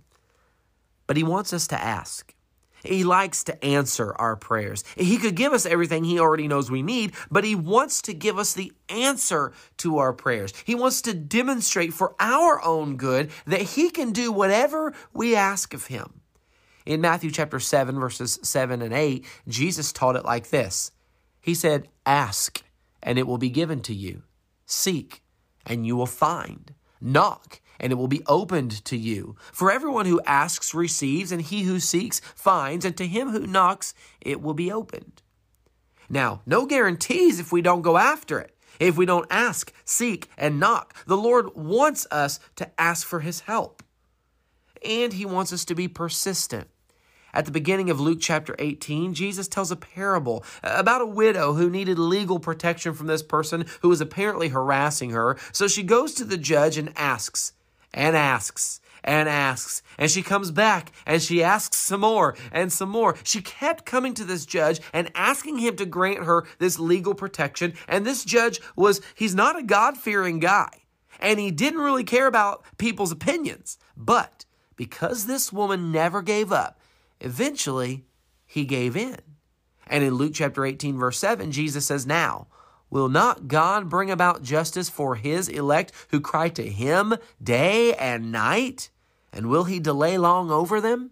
But 1.06 1.16
He 1.16 1.22
wants 1.22 1.52
us 1.52 1.66
to 1.68 1.80
ask. 1.80 2.34
He 2.82 3.02
likes 3.02 3.44
to 3.44 3.64
answer 3.64 4.14
our 4.16 4.36
prayers. 4.36 4.84
He 4.96 5.16
could 5.16 5.36
give 5.36 5.52
us 5.52 5.64
everything 5.64 6.04
He 6.04 6.18
already 6.18 6.48
knows 6.48 6.70
we 6.70 6.82
need, 6.82 7.14
but 7.30 7.44
He 7.44 7.54
wants 7.54 8.02
to 8.02 8.12
give 8.12 8.38
us 8.38 8.52
the 8.52 8.72
answer 8.88 9.52
to 9.78 9.98
our 9.98 10.12
prayers. 10.12 10.52
He 10.66 10.74
wants 10.74 11.00
to 11.02 11.14
demonstrate 11.14 11.94
for 11.94 12.14
our 12.18 12.62
own 12.62 12.96
good 12.96 13.30
that 13.46 13.62
He 13.62 13.90
can 13.90 14.12
do 14.12 14.32
whatever 14.32 14.92
we 15.12 15.36
ask 15.36 15.72
of 15.72 15.86
Him. 15.86 16.20
In 16.84 17.00
Matthew 17.00 17.30
chapter 17.30 17.60
7, 17.60 17.98
verses 17.98 18.38
7 18.42 18.82
and 18.82 18.92
8, 18.92 19.24
Jesus 19.48 19.92
taught 19.92 20.16
it 20.16 20.24
like 20.24 20.50
this 20.50 20.90
He 21.40 21.54
said, 21.54 21.88
Ask 22.04 22.63
and 23.04 23.18
it 23.18 23.28
will 23.28 23.38
be 23.38 23.50
given 23.50 23.80
to 23.82 23.94
you. 23.94 24.22
Seek, 24.66 25.22
and 25.64 25.86
you 25.86 25.94
will 25.94 26.06
find. 26.06 26.74
Knock, 27.00 27.60
and 27.78 27.92
it 27.92 27.96
will 27.96 28.08
be 28.08 28.24
opened 28.26 28.84
to 28.86 28.96
you. 28.96 29.36
For 29.52 29.70
everyone 29.70 30.06
who 30.06 30.20
asks 30.26 30.74
receives, 30.74 31.30
and 31.30 31.42
he 31.42 31.62
who 31.62 31.78
seeks 31.78 32.20
finds, 32.34 32.84
and 32.84 32.96
to 32.96 33.06
him 33.06 33.30
who 33.30 33.46
knocks 33.46 33.94
it 34.20 34.40
will 34.40 34.54
be 34.54 34.72
opened. 34.72 35.22
Now, 36.08 36.40
no 36.46 36.66
guarantees 36.66 37.38
if 37.38 37.52
we 37.52 37.62
don't 37.62 37.82
go 37.82 37.98
after 37.98 38.40
it. 38.40 38.56
If 38.80 38.96
we 38.96 39.06
don't 39.06 39.26
ask, 39.30 39.72
seek, 39.84 40.28
and 40.36 40.58
knock, 40.58 40.94
the 41.06 41.16
Lord 41.16 41.54
wants 41.54 42.06
us 42.10 42.40
to 42.56 42.68
ask 42.80 43.06
for 43.06 43.20
his 43.20 43.40
help. 43.40 43.82
And 44.84 45.12
he 45.12 45.24
wants 45.24 45.52
us 45.52 45.64
to 45.66 45.74
be 45.74 45.88
persistent. 45.88 46.68
At 47.34 47.46
the 47.46 47.50
beginning 47.50 47.90
of 47.90 48.00
Luke 48.00 48.20
chapter 48.20 48.54
18, 48.60 49.12
Jesus 49.12 49.48
tells 49.48 49.72
a 49.72 49.76
parable 49.76 50.44
about 50.62 51.00
a 51.00 51.06
widow 51.06 51.54
who 51.54 51.68
needed 51.68 51.98
legal 51.98 52.38
protection 52.38 52.94
from 52.94 53.08
this 53.08 53.24
person 53.24 53.66
who 53.82 53.88
was 53.88 54.00
apparently 54.00 54.48
harassing 54.48 55.10
her. 55.10 55.36
So 55.50 55.66
she 55.66 55.82
goes 55.82 56.14
to 56.14 56.24
the 56.24 56.38
judge 56.38 56.78
and 56.78 56.92
asks, 56.96 57.52
and 57.92 58.16
asks, 58.16 58.80
and 59.02 59.28
asks. 59.28 59.82
And 59.98 60.08
she 60.08 60.22
comes 60.22 60.52
back 60.52 60.92
and 61.06 61.20
she 61.20 61.42
asks 61.42 61.76
some 61.76 62.02
more 62.02 62.36
and 62.52 62.72
some 62.72 62.88
more. 62.88 63.16
She 63.24 63.42
kept 63.42 63.84
coming 63.84 64.14
to 64.14 64.24
this 64.24 64.46
judge 64.46 64.80
and 64.92 65.10
asking 65.16 65.58
him 65.58 65.74
to 65.76 65.86
grant 65.86 66.24
her 66.24 66.46
this 66.60 66.78
legal 66.78 67.14
protection. 67.14 67.74
And 67.88 68.06
this 68.06 68.24
judge 68.24 68.60
was, 68.76 69.00
he's 69.16 69.34
not 69.34 69.58
a 69.58 69.64
God 69.64 69.98
fearing 69.98 70.38
guy. 70.38 70.70
And 71.18 71.40
he 71.40 71.50
didn't 71.50 71.80
really 71.80 72.04
care 72.04 72.28
about 72.28 72.64
people's 72.78 73.12
opinions. 73.12 73.76
But 73.96 74.44
because 74.76 75.26
this 75.26 75.52
woman 75.52 75.90
never 75.90 76.22
gave 76.22 76.52
up, 76.52 76.78
Eventually, 77.20 78.04
he 78.46 78.64
gave 78.64 78.96
in. 78.96 79.18
And 79.86 80.02
in 80.02 80.14
Luke 80.14 80.32
chapter 80.34 80.64
18, 80.64 80.98
verse 80.98 81.18
7, 81.18 81.52
Jesus 81.52 81.86
says, 81.86 82.06
Now, 82.06 82.46
will 82.90 83.08
not 83.08 83.48
God 83.48 83.88
bring 83.88 84.10
about 84.10 84.42
justice 84.42 84.88
for 84.88 85.16
his 85.16 85.48
elect 85.48 85.92
who 86.10 86.20
cry 86.20 86.48
to 86.50 86.62
him 86.62 87.16
day 87.42 87.94
and 87.94 88.32
night? 88.32 88.90
And 89.32 89.48
will 89.48 89.64
he 89.64 89.80
delay 89.80 90.16
long 90.16 90.50
over 90.50 90.80
them? 90.80 91.10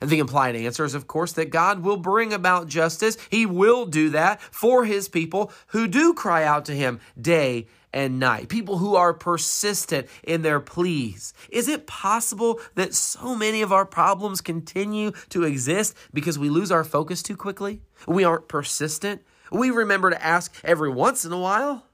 And 0.00 0.08
the 0.08 0.18
implied 0.18 0.54
answer 0.54 0.84
is, 0.84 0.94
of 0.94 1.06
course, 1.06 1.32
that 1.32 1.50
God 1.50 1.82
will 1.82 1.96
bring 1.96 2.32
about 2.32 2.68
justice. 2.68 3.16
He 3.30 3.44
will 3.44 3.86
do 3.86 4.10
that 4.10 4.40
for 4.40 4.84
his 4.84 5.08
people 5.08 5.52
who 5.68 5.88
do 5.88 6.14
cry 6.14 6.44
out 6.44 6.64
to 6.66 6.76
him 6.76 7.00
day 7.20 7.66
and 7.92 8.18
night, 8.18 8.48
people 8.48 8.78
who 8.78 8.94
are 8.94 9.12
persistent 9.12 10.06
in 10.22 10.42
their 10.42 10.60
pleas. 10.60 11.34
Is 11.50 11.68
it 11.68 11.86
possible 11.86 12.60
that 12.74 12.94
so 12.94 13.34
many 13.34 13.62
of 13.62 13.72
our 13.72 13.84
problems 13.84 14.40
continue 14.40 15.12
to 15.30 15.44
exist 15.44 15.96
because 16.12 16.38
we 16.38 16.50
lose 16.50 16.70
our 16.70 16.84
focus 16.84 17.22
too 17.22 17.36
quickly? 17.36 17.82
We 18.06 18.24
aren't 18.24 18.48
persistent. 18.48 19.22
We 19.50 19.70
remember 19.70 20.10
to 20.10 20.24
ask 20.24 20.54
every 20.62 20.90
once 20.90 21.24
in 21.24 21.32
a 21.32 21.38
while. 21.38 21.84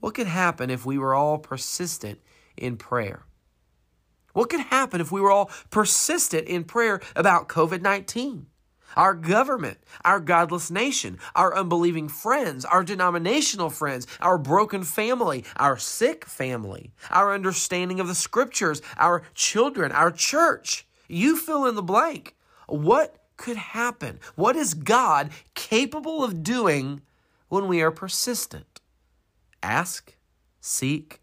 What 0.00 0.14
could 0.14 0.26
happen 0.26 0.70
if 0.70 0.84
we 0.84 0.98
were 0.98 1.14
all 1.14 1.38
persistent 1.38 2.20
in 2.56 2.76
prayer? 2.76 3.24
What 4.32 4.50
could 4.50 4.60
happen 4.60 5.00
if 5.00 5.10
we 5.10 5.20
were 5.20 5.30
all 5.30 5.50
persistent 5.70 6.46
in 6.46 6.64
prayer 6.64 7.00
about 7.16 7.48
COVID 7.48 7.82
19? 7.82 8.46
Our 8.96 9.14
government, 9.14 9.78
our 10.04 10.20
godless 10.20 10.70
nation, 10.70 11.18
our 11.34 11.56
unbelieving 11.56 12.08
friends, 12.08 12.64
our 12.64 12.82
denominational 12.82 13.70
friends, 13.70 14.06
our 14.20 14.38
broken 14.38 14.82
family, 14.84 15.44
our 15.56 15.76
sick 15.76 16.24
family, 16.24 16.92
our 17.10 17.34
understanding 17.34 18.00
of 18.00 18.08
the 18.08 18.14
scriptures, 18.14 18.82
our 18.96 19.22
children, 19.34 19.92
our 19.92 20.10
church. 20.10 20.86
You 21.08 21.36
fill 21.36 21.66
in 21.66 21.74
the 21.74 21.82
blank. 21.82 22.34
What 22.66 23.16
could 23.36 23.56
happen? 23.56 24.20
What 24.34 24.56
is 24.56 24.74
God 24.74 25.30
capable 25.54 26.24
of 26.24 26.42
doing 26.42 27.02
when 27.48 27.68
we 27.68 27.80
are 27.82 27.90
persistent? 27.90 28.80
Ask, 29.62 30.14
seek, 30.60 31.20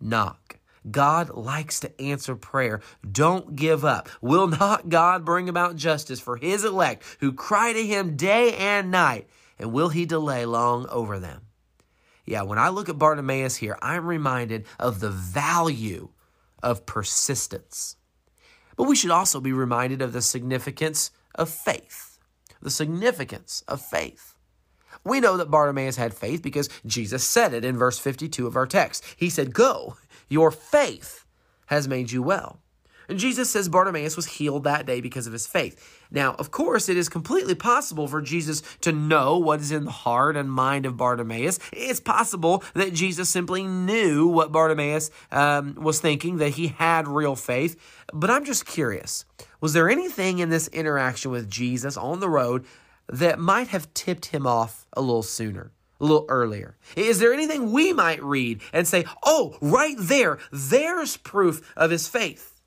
knock. 0.00 0.59
God 0.90 1.30
likes 1.30 1.80
to 1.80 2.00
answer 2.00 2.36
prayer. 2.36 2.80
Don't 3.10 3.56
give 3.56 3.84
up. 3.84 4.08
Will 4.20 4.46
not 4.48 4.88
God 4.88 5.24
bring 5.24 5.48
about 5.48 5.76
justice 5.76 6.20
for 6.20 6.36
his 6.36 6.64
elect 6.64 7.04
who 7.20 7.32
cry 7.32 7.72
to 7.72 7.86
him 7.86 8.16
day 8.16 8.54
and 8.54 8.90
night? 8.90 9.28
And 9.58 9.72
will 9.72 9.90
he 9.90 10.06
delay 10.06 10.46
long 10.46 10.86
over 10.88 11.18
them? 11.18 11.42
Yeah, 12.24 12.42
when 12.42 12.58
I 12.58 12.68
look 12.68 12.88
at 12.88 12.98
Bartimaeus 12.98 13.56
here, 13.56 13.76
I'm 13.82 14.06
reminded 14.06 14.66
of 14.78 15.00
the 15.00 15.10
value 15.10 16.10
of 16.62 16.86
persistence. 16.86 17.96
But 18.76 18.84
we 18.84 18.96
should 18.96 19.10
also 19.10 19.40
be 19.40 19.52
reminded 19.52 20.00
of 20.00 20.12
the 20.12 20.22
significance 20.22 21.10
of 21.34 21.50
faith. 21.50 22.18
The 22.62 22.70
significance 22.70 23.62
of 23.66 23.82
faith. 23.82 24.36
We 25.04 25.20
know 25.20 25.36
that 25.36 25.50
Bartimaeus 25.50 25.96
had 25.96 26.14
faith 26.14 26.42
because 26.42 26.68
Jesus 26.84 27.24
said 27.24 27.54
it 27.54 27.64
in 27.64 27.76
verse 27.76 27.98
52 27.98 28.46
of 28.46 28.56
our 28.56 28.66
text. 28.66 29.04
He 29.16 29.30
said, 29.30 29.54
Go, 29.54 29.96
your 30.30 30.50
faith 30.50 31.26
has 31.66 31.86
made 31.86 32.10
you 32.10 32.22
well. 32.22 32.60
And 33.10 33.18
Jesus 33.18 33.50
says 33.50 33.68
Bartimaeus 33.68 34.14
was 34.14 34.26
healed 34.26 34.62
that 34.64 34.86
day 34.86 35.00
because 35.00 35.26
of 35.26 35.32
his 35.32 35.44
faith. 35.44 35.98
Now, 36.12 36.36
of 36.38 36.52
course, 36.52 36.88
it 36.88 36.96
is 36.96 37.08
completely 37.08 37.56
possible 37.56 38.06
for 38.06 38.22
Jesus 38.22 38.62
to 38.82 38.92
know 38.92 39.36
what 39.36 39.58
is 39.58 39.72
in 39.72 39.84
the 39.84 39.90
heart 39.90 40.36
and 40.36 40.50
mind 40.50 40.86
of 40.86 40.96
Bartimaeus. 40.96 41.58
It's 41.72 41.98
possible 41.98 42.62
that 42.74 42.94
Jesus 42.94 43.28
simply 43.28 43.64
knew 43.64 44.28
what 44.28 44.52
Bartimaeus 44.52 45.10
um, 45.32 45.74
was 45.74 45.98
thinking, 45.98 46.36
that 46.36 46.50
he 46.50 46.68
had 46.68 47.08
real 47.08 47.34
faith. 47.34 47.76
But 48.12 48.30
I'm 48.30 48.44
just 48.44 48.64
curious 48.64 49.24
was 49.60 49.72
there 49.72 49.90
anything 49.90 50.38
in 50.38 50.48
this 50.48 50.68
interaction 50.68 51.32
with 51.32 51.50
Jesus 51.50 51.96
on 51.96 52.20
the 52.20 52.30
road 52.30 52.64
that 53.08 53.40
might 53.40 53.68
have 53.68 53.92
tipped 53.92 54.26
him 54.26 54.46
off 54.46 54.86
a 54.92 55.00
little 55.00 55.24
sooner? 55.24 55.72
A 56.00 56.04
little 56.04 56.26
earlier? 56.28 56.76
Is 56.96 57.18
there 57.18 57.32
anything 57.32 57.72
we 57.72 57.92
might 57.92 58.22
read 58.22 58.62
and 58.72 58.86
say, 58.86 59.04
oh, 59.24 59.56
right 59.60 59.96
there, 59.98 60.38
there's 60.50 61.16
proof 61.16 61.72
of 61.76 61.90
his 61.90 62.08
faith? 62.08 62.60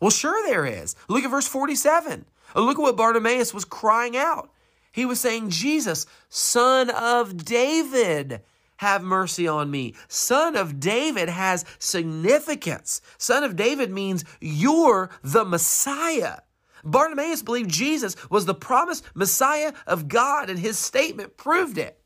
Well, 0.00 0.10
sure 0.10 0.46
there 0.46 0.66
is. 0.66 0.94
Look 1.08 1.24
at 1.24 1.30
verse 1.30 1.46
47. 1.48 2.26
Look 2.54 2.78
at 2.78 2.82
what 2.82 2.96
Bartimaeus 2.96 3.54
was 3.54 3.64
crying 3.64 4.16
out. 4.16 4.50
He 4.92 5.04
was 5.04 5.20
saying, 5.20 5.50
Jesus, 5.50 6.06
son 6.28 6.90
of 6.90 7.44
David, 7.44 8.40
have 8.78 9.02
mercy 9.02 9.46
on 9.48 9.70
me. 9.70 9.94
Son 10.08 10.56
of 10.56 10.80
David 10.80 11.28
has 11.28 11.64
significance. 11.78 13.00
Son 13.18 13.44
of 13.44 13.56
David 13.56 13.90
means 13.90 14.24
you're 14.40 15.10
the 15.22 15.44
Messiah. 15.44 16.38
Bartimaeus 16.84 17.42
believed 17.42 17.70
Jesus 17.70 18.16
was 18.30 18.46
the 18.46 18.54
promised 18.54 19.04
Messiah 19.14 19.72
of 19.86 20.08
God, 20.08 20.48
and 20.48 20.58
his 20.58 20.78
statement 20.78 21.36
proved 21.36 21.78
it. 21.78 22.00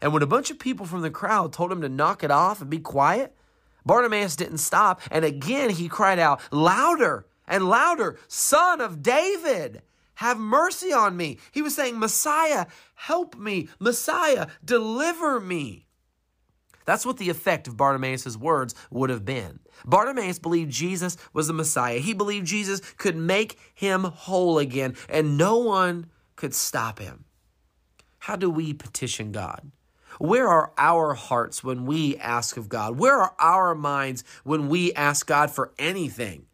And 0.00 0.12
when 0.12 0.22
a 0.22 0.26
bunch 0.26 0.50
of 0.50 0.58
people 0.58 0.86
from 0.86 1.02
the 1.02 1.10
crowd 1.10 1.52
told 1.52 1.72
him 1.72 1.80
to 1.80 1.88
knock 1.88 2.22
it 2.22 2.30
off 2.30 2.60
and 2.60 2.70
be 2.70 2.78
quiet, 2.78 3.34
Bartimaeus 3.84 4.36
didn't 4.36 4.58
stop. 4.58 5.00
And 5.10 5.24
again 5.24 5.70
he 5.70 5.88
cried 5.88 6.18
out 6.18 6.40
louder 6.52 7.26
and 7.46 7.68
louder, 7.68 8.18
Son 8.28 8.80
of 8.80 9.02
David, 9.02 9.82
have 10.16 10.38
mercy 10.38 10.92
on 10.92 11.16
me. 11.16 11.38
He 11.52 11.62
was 11.62 11.74
saying, 11.74 11.98
Messiah, 11.98 12.66
help 12.94 13.36
me. 13.36 13.68
Messiah, 13.78 14.48
deliver 14.64 15.40
me. 15.40 15.86
That's 16.84 17.06
what 17.06 17.18
the 17.18 17.28
effect 17.28 17.68
of 17.68 17.76
Bartimaeus' 17.76 18.36
words 18.36 18.74
would 18.90 19.10
have 19.10 19.24
been. 19.24 19.60
Bartimaeus 19.84 20.38
believed 20.38 20.72
Jesus 20.72 21.16
was 21.32 21.46
the 21.46 21.52
Messiah. 21.52 21.98
He 21.98 22.14
believed 22.14 22.46
Jesus 22.46 22.80
could 22.96 23.14
make 23.14 23.58
him 23.74 24.04
whole 24.04 24.58
again, 24.58 24.96
and 25.08 25.36
no 25.36 25.58
one 25.58 26.06
could 26.34 26.54
stop 26.54 26.98
him. 26.98 27.24
How 28.20 28.36
do 28.36 28.50
we 28.50 28.72
petition 28.72 29.32
God? 29.32 29.70
Where 30.18 30.48
are 30.48 30.72
our 30.76 31.14
hearts 31.14 31.62
when 31.62 31.86
we 31.86 32.16
ask 32.16 32.56
of 32.56 32.68
God? 32.68 32.98
Where 32.98 33.16
are 33.16 33.34
our 33.38 33.74
minds 33.74 34.24
when 34.42 34.68
we 34.68 34.92
ask 34.94 35.26
God 35.26 35.50
for 35.50 35.72
anything? 35.78 36.46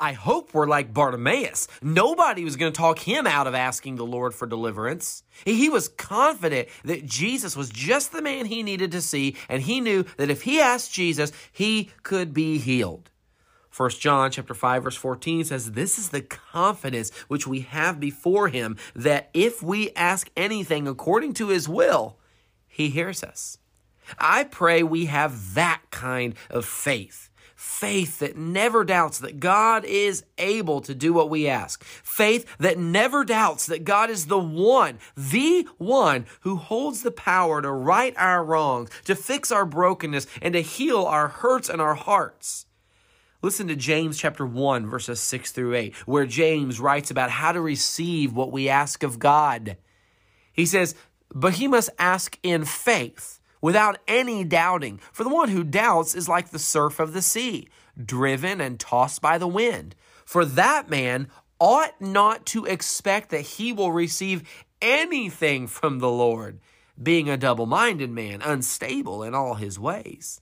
I 0.00 0.12
hope 0.12 0.54
we're 0.54 0.68
like 0.68 0.94
Bartimaeus. 0.94 1.66
Nobody 1.82 2.44
was 2.44 2.54
going 2.54 2.72
to 2.72 2.76
talk 2.76 3.00
him 3.00 3.26
out 3.26 3.48
of 3.48 3.54
asking 3.56 3.96
the 3.96 4.06
Lord 4.06 4.32
for 4.32 4.46
deliverance. 4.46 5.24
He 5.44 5.68
was 5.68 5.88
confident 5.88 6.68
that 6.84 7.04
Jesus 7.04 7.56
was 7.56 7.68
just 7.68 8.12
the 8.12 8.22
man 8.22 8.46
he 8.46 8.62
needed 8.62 8.92
to 8.92 9.00
see, 9.00 9.34
and 9.48 9.60
he 9.60 9.80
knew 9.80 10.04
that 10.16 10.30
if 10.30 10.42
he 10.42 10.60
asked 10.60 10.92
Jesus, 10.92 11.32
he 11.50 11.90
could 12.04 12.32
be 12.32 12.58
healed. 12.58 13.10
1 13.76 13.90
John 13.90 14.30
chapter 14.30 14.54
5 14.54 14.84
verse 14.84 14.96
14 14.96 15.44
says 15.44 15.72
this 15.72 15.98
is 15.98 16.08
the 16.08 16.22
confidence 16.22 17.10
which 17.28 17.46
we 17.46 17.60
have 17.60 18.00
before 18.00 18.48
him 18.48 18.76
that 18.96 19.30
if 19.34 19.62
we 19.62 19.90
ask 19.92 20.30
anything 20.36 20.88
according 20.88 21.32
to 21.34 21.48
his 21.48 21.68
will 21.68 22.18
he 22.78 22.90
hears 22.90 23.24
us. 23.24 23.58
I 24.20 24.44
pray 24.44 24.84
we 24.84 25.06
have 25.06 25.54
that 25.54 25.82
kind 25.90 26.34
of 26.48 26.64
faith. 26.64 27.28
Faith 27.56 28.20
that 28.20 28.36
never 28.36 28.84
doubts 28.84 29.18
that 29.18 29.40
God 29.40 29.84
is 29.84 30.24
able 30.38 30.80
to 30.82 30.94
do 30.94 31.12
what 31.12 31.28
we 31.28 31.48
ask. 31.48 31.82
Faith 31.82 32.46
that 32.58 32.78
never 32.78 33.24
doubts 33.24 33.66
that 33.66 33.82
God 33.82 34.10
is 34.10 34.26
the 34.26 34.38
one, 34.38 35.00
the 35.16 35.66
one 35.78 36.24
who 36.42 36.54
holds 36.54 37.02
the 37.02 37.10
power 37.10 37.60
to 37.60 37.72
right 37.72 38.14
our 38.16 38.44
wrongs, 38.44 38.90
to 39.06 39.16
fix 39.16 39.50
our 39.50 39.66
brokenness, 39.66 40.28
and 40.40 40.54
to 40.54 40.62
heal 40.62 41.02
our 41.04 41.26
hurts 41.26 41.68
and 41.68 41.82
our 41.82 41.96
hearts. 41.96 42.66
Listen 43.42 43.66
to 43.66 43.74
James 43.74 44.18
chapter 44.18 44.46
1 44.46 44.86
verses 44.86 45.18
6 45.18 45.50
through 45.50 45.74
8, 45.74 45.96
where 46.06 46.26
James 46.26 46.78
writes 46.78 47.10
about 47.10 47.30
how 47.30 47.50
to 47.50 47.60
receive 47.60 48.32
what 48.32 48.52
we 48.52 48.68
ask 48.68 49.02
of 49.02 49.18
God. 49.18 49.78
He 50.52 50.66
says, 50.66 50.96
but 51.34 51.54
he 51.54 51.68
must 51.68 51.90
ask 51.98 52.38
in 52.42 52.64
faith, 52.64 53.40
without 53.60 53.98
any 54.06 54.44
doubting. 54.44 55.00
For 55.12 55.24
the 55.24 55.30
one 55.30 55.48
who 55.48 55.64
doubts 55.64 56.14
is 56.14 56.28
like 56.28 56.50
the 56.50 56.58
surf 56.58 57.00
of 57.00 57.12
the 57.12 57.22
sea, 57.22 57.68
driven 58.02 58.60
and 58.60 58.78
tossed 58.78 59.20
by 59.20 59.38
the 59.38 59.48
wind. 59.48 59.94
For 60.24 60.44
that 60.44 60.88
man 60.88 61.28
ought 61.60 62.00
not 62.00 62.46
to 62.46 62.64
expect 62.64 63.30
that 63.30 63.40
he 63.40 63.72
will 63.72 63.92
receive 63.92 64.48
anything 64.80 65.66
from 65.66 65.98
the 65.98 66.10
Lord, 66.10 66.60
being 67.00 67.28
a 67.28 67.36
double 67.36 67.66
minded 67.66 68.10
man, 68.10 68.42
unstable 68.42 69.22
in 69.22 69.34
all 69.34 69.54
his 69.54 69.78
ways. 69.78 70.40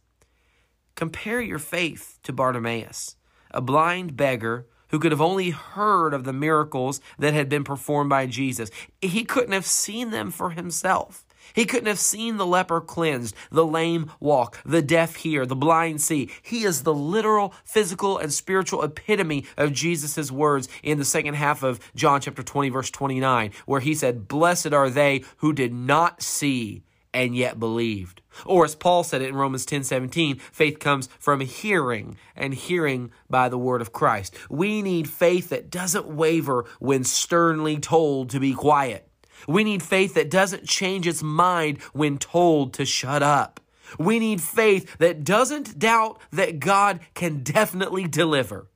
Compare 0.94 1.40
your 1.40 1.58
faith 1.58 2.18
to 2.22 2.32
Bartimaeus, 2.32 3.16
a 3.50 3.60
blind 3.60 4.16
beggar 4.16 4.66
who 4.96 5.00
could 5.00 5.12
have 5.12 5.20
only 5.20 5.50
heard 5.50 6.14
of 6.14 6.24
the 6.24 6.32
miracles 6.32 7.02
that 7.18 7.34
had 7.34 7.50
been 7.50 7.64
performed 7.64 8.08
by 8.08 8.24
Jesus. 8.24 8.70
He 9.02 9.24
couldn't 9.24 9.52
have 9.52 9.66
seen 9.66 10.08
them 10.08 10.30
for 10.30 10.52
himself. 10.52 11.26
He 11.52 11.66
couldn't 11.66 11.86
have 11.86 11.98
seen 11.98 12.38
the 12.38 12.46
leper 12.46 12.80
cleansed, 12.80 13.34
the 13.50 13.66
lame 13.66 14.10
walk, 14.20 14.58
the 14.64 14.80
deaf 14.80 15.16
hear, 15.16 15.44
the 15.44 15.54
blind 15.54 16.00
see. 16.00 16.30
He 16.40 16.64
is 16.64 16.82
the 16.82 16.94
literal, 16.94 17.52
physical, 17.62 18.16
and 18.16 18.32
spiritual 18.32 18.82
epitome 18.82 19.44
of 19.58 19.74
Jesus' 19.74 20.30
words 20.32 20.66
in 20.82 20.96
the 20.96 21.04
second 21.04 21.34
half 21.34 21.62
of 21.62 21.78
John 21.94 22.22
chapter 22.22 22.42
20, 22.42 22.70
verse 22.70 22.90
29, 22.90 23.52
where 23.66 23.80
he 23.80 23.94
said, 23.94 24.26
Blessed 24.26 24.72
are 24.72 24.88
they 24.88 25.24
who 25.36 25.52
did 25.52 25.74
not 25.74 26.22
see 26.22 26.84
and 27.16 27.34
yet 27.34 27.58
believed. 27.58 28.20
Or 28.44 28.66
as 28.66 28.74
Paul 28.74 29.02
said 29.02 29.22
it 29.22 29.30
in 29.30 29.36
Romans 29.36 29.64
10 29.64 29.84
17, 29.84 30.36
faith 30.36 30.78
comes 30.78 31.08
from 31.18 31.40
hearing, 31.40 32.18
and 32.36 32.52
hearing 32.52 33.10
by 33.30 33.48
the 33.48 33.56
word 33.56 33.80
of 33.80 33.90
Christ. 33.90 34.36
We 34.50 34.82
need 34.82 35.08
faith 35.08 35.48
that 35.48 35.70
doesn't 35.70 36.06
waver 36.06 36.66
when 36.78 37.04
sternly 37.04 37.78
told 37.78 38.28
to 38.30 38.38
be 38.38 38.52
quiet. 38.52 39.08
We 39.48 39.64
need 39.64 39.82
faith 39.82 40.12
that 40.12 40.30
doesn't 40.30 40.68
change 40.68 41.06
its 41.06 41.22
mind 41.22 41.80
when 41.94 42.18
told 42.18 42.74
to 42.74 42.84
shut 42.84 43.22
up. 43.22 43.60
We 43.98 44.18
need 44.18 44.42
faith 44.42 44.98
that 44.98 45.24
doesn't 45.24 45.78
doubt 45.78 46.20
that 46.32 46.58
God 46.60 47.00
can 47.14 47.42
definitely 47.42 48.06
deliver. 48.06 48.68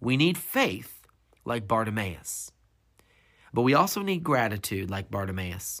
We 0.00 0.18
need 0.18 0.36
faith 0.36 1.00
like 1.46 1.66
Bartimaeus. 1.66 2.52
But 3.54 3.62
we 3.62 3.72
also 3.72 4.02
need 4.02 4.22
gratitude 4.22 4.90
like 4.90 5.10
Bartimaeus. 5.10 5.80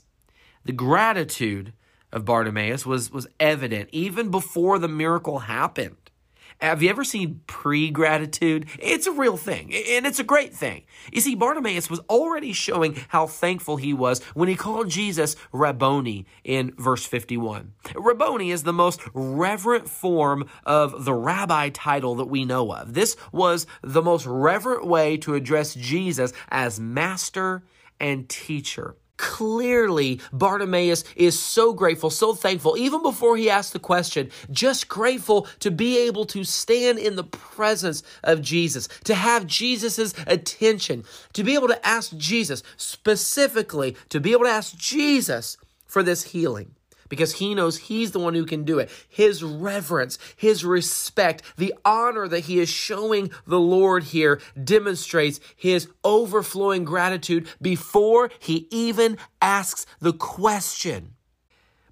The 0.64 0.72
gratitude 0.72 1.74
of 2.12 2.24
Bartimaeus 2.24 2.84
was, 2.84 3.10
was 3.10 3.26
evident 3.38 3.88
even 3.92 4.30
before 4.30 4.78
the 4.78 4.88
miracle 4.88 5.40
happened. 5.40 5.96
Have 6.60 6.82
you 6.82 6.90
ever 6.90 7.04
seen 7.04 7.40
pre 7.46 7.90
gratitude? 7.90 8.66
It's 8.78 9.06
a 9.06 9.12
real 9.12 9.38
thing, 9.38 9.72
and 9.72 10.04
it's 10.04 10.18
a 10.18 10.24
great 10.24 10.52
thing. 10.52 10.82
You 11.10 11.22
see, 11.22 11.34
Bartimaeus 11.34 11.88
was 11.88 12.00
already 12.00 12.52
showing 12.52 13.02
how 13.08 13.26
thankful 13.26 13.78
he 13.78 13.94
was 13.94 14.22
when 14.34 14.50
he 14.50 14.56
called 14.56 14.90
Jesus 14.90 15.36
Rabboni 15.52 16.26
in 16.44 16.74
verse 16.76 17.06
51. 17.06 17.72
Rabboni 17.94 18.50
is 18.50 18.64
the 18.64 18.74
most 18.74 19.00
reverent 19.14 19.88
form 19.88 20.50
of 20.64 21.06
the 21.06 21.14
rabbi 21.14 21.70
title 21.70 22.16
that 22.16 22.26
we 22.26 22.44
know 22.44 22.70
of. 22.74 22.92
This 22.92 23.16
was 23.32 23.66
the 23.82 24.02
most 24.02 24.26
reverent 24.26 24.86
way 24.86 25.16
to 25.18 25.34
address 25.34 25.74
Jesus 25.74 26.34
as 26.50 26.78
master 26.78 27.62
and 27.98 28.28
teacher. 28.28 28.96
Clearly, 29.20 30.18
Bartimaeus 30.32 31.04
is 31.14 31.38
so 31.38 31.74
grateful, 31.74 32.08
so 32.08 32.32
thankful, 32.32 32.78
even 32.78 33.02
before 33.02 33.36
he 33.36 33.50
asked 33.50 33.74
the 33.74 33.78
question, 33.78 34.30
just 34.50 34.88
grateful 34.88 35.46
to 35.58 35.70
be 35.70 35.98
able 35.98 36.24
to 36.24 36.42
stand 36.42 36.98
in 36.98 37.16
the 37.16 37.24
presence 37.24 38.02
of 38.24 38.40
Jesus, 38.40 38.88
to 39.04 39.14
have 39.14 39.46
Jesus' 39.46 40.14
attention, 40.26 41.04
to 41.34 41.44
be 41.44 41.54
able 41.54 41.68
to 41.68 41.86
ask 41.86 42.16
Jesus, 42.16 42.62
specifically, 42.78 43.94
to 44.08 44.20
be 44.20 44.32
able 44.32 44.44
to 44.44 44.50
ask 44.50 44.74
Jesus 44.78 45.58
for 45.84 46.02
this 46.02 46.22
healing 46.22 46.74
because 47.10 47.34
he 47.34 47.54
knows 47.54 47.76
he's 47.76 48.12
the 48.12 48.18
one 48.18 48.32
who 48.32 48.46
can 48.46 48.64
do 48.64 48.78
it. 48.78 48.88
His 49.06 49.42
reverence, 49.42 50.18
his 50.34 50.64
respect, 50.64 51.42
the 51.58 51.74
honor 51.84 52.26
that 52.26 52.40
he 52.40 52.58
is 52.58 52.70
showing 52.70 53.30
the 53.46 53.60
Lord 53.60 54.04
here 54.04 54.40
demonstrates 54.62 55.40
his 55.54 55.88
overflowing 56.02 56.84
gratitude 56.84 57.46
before 57.60 58.30
he 58.38 58.66
even 58.70 59.18
asks 59.42 59.84
the 60.00 60.14
question. 60.14 61.16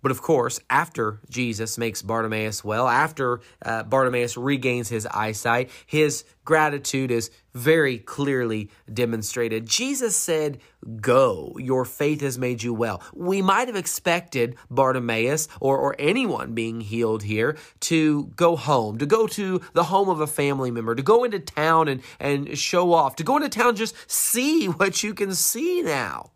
But 0.02 0.11
of 0.11 0.22
course, 0.22 0.61
after 0.70 1.20
Jesus 1.28 1.78
makes 1.78 2.02
Bartimaeus 2.02 2.62
well, 2.62 2.88
after 2.88 3.40
uh, 3.64 3.82
Bartimaeus 3.82 4.37
regains 4.37 4.88
his 4.88 5.06
eyesight, 5.06 5.70
his 5.87 6.24
gratitude 6.44 7.11
is 7.11 7.30
very 7.52 7.98
clearly 7.98 8.70
demonstrated. 8.92 9.66
Jesus 9.66 10.16
said, 10.16 10.58
Go, 11.00 11.56
your 11.58 11.84
faith 11.84 12.20
has 12.20 12.38
made 12.38 12.62
you 12.62 12.72
well. 12.72 13.02
We 13.12 13.42
might 13.42 13.68
have 13.68 13.76
expected 13.76 14.56
Bartimaeus 14.70 15.48
or, 15.61 15.76
or 15.76 15.96
anyone 15.98 16.54
being 16.54 16.80
healed 16.80 17.24
here 17.24 17.56
to 17.80 18.26
go 18.37 18.56
home, 18.56 18.98
to 18.98 19.06
go 19.06 19.26
to 19.26 19.61
the 19.72 19.84
home 19.84 20.08
of 20.08 20.20
a 20.20 20.26
family 20.26 20.70
member, 20.70 20.94
to 20.94 21.02
go 21.02 21.24
into 21.24 21.40
town 21.40 21.88
and, 21.88 22.02
and 22.20 22.56
show 22.56 22.92
off, 22.92 23.16
to 23.16 23.24
go 23.24 23.37
into 23.37 23.48
town 23.48 23.74
just 23.76 23.94
see 24.11 24.66
what 24.68 25.02
you 25.02 25.14
can 25.14 25.34
see 25.34 25.82
now. 25.82 26.30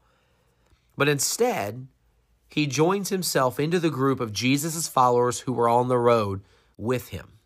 But 0.97 1.09
instead, 1.09 1.87
he 2.53 2.67
joins 2.67 3.09
himself 3.09 3.59
into 3.59 3.81
the 3.81 3.91
group 3.91 4.21
of 4.21 4.33
Jesus' 4.33 4.87
followers 4.87 5.41
who 5.41 5.53
were 5.53 5.69
on 5.69 5.89
the 5.89 5.99
road 5.99 6.43
with 6.77 7.09
him. 7.09 7.39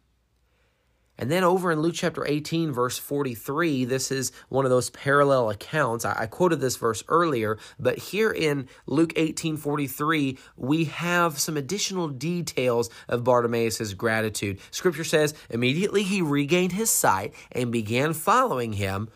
And 1.19 1.31
then 1.31 1.45
over 1.45 1.73
in 1.73 1.81
Luke 1.81 1.95
chapter 1.95 2.27
18, 2.27 2.73
verse 2.73 2.99
43, 2.99 3.85
this 3.87 4.11
is 4.11 4.33
one 4.49 4.67
of 4.67 4.71
those 4.71 4.91
parallel 4.91 5.49
accounts. 5.49 6.05
I, 6.05 6.23
I, 6.23 6.27
quoted 6.27 6.61
this 6.61 6.77
verse 6.77 7.03
earlier, 7.09 7.57
but 7.79 7.97
here 7.97 8.31
in 8.31 8.69
Luke 8.87 9.13
18, 9.17 9.57
43, 9.57 10.39
we 10.57 10.85
have 10.85 11.39
some 11.39 11.57
additional 11.57 12.09
details 12.09 12.91
of 13.09 13.25
Bartimaeus' 13.25 13.95
gratitude. 13.95 14.59
Scripture 14.71 15.05
says, 15.05 15.35
immediately 15.49 16.03
he 16.03 16.21
regained 16.21 16.73
his 16.73 16.91
sight 16.91 17.33
and 17.53 17.73
began 17.73 18.13
following 18.13 18.75
him, 18.75 19.09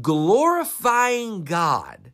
glorifying 0.00 1.42
God. 1.44 2.12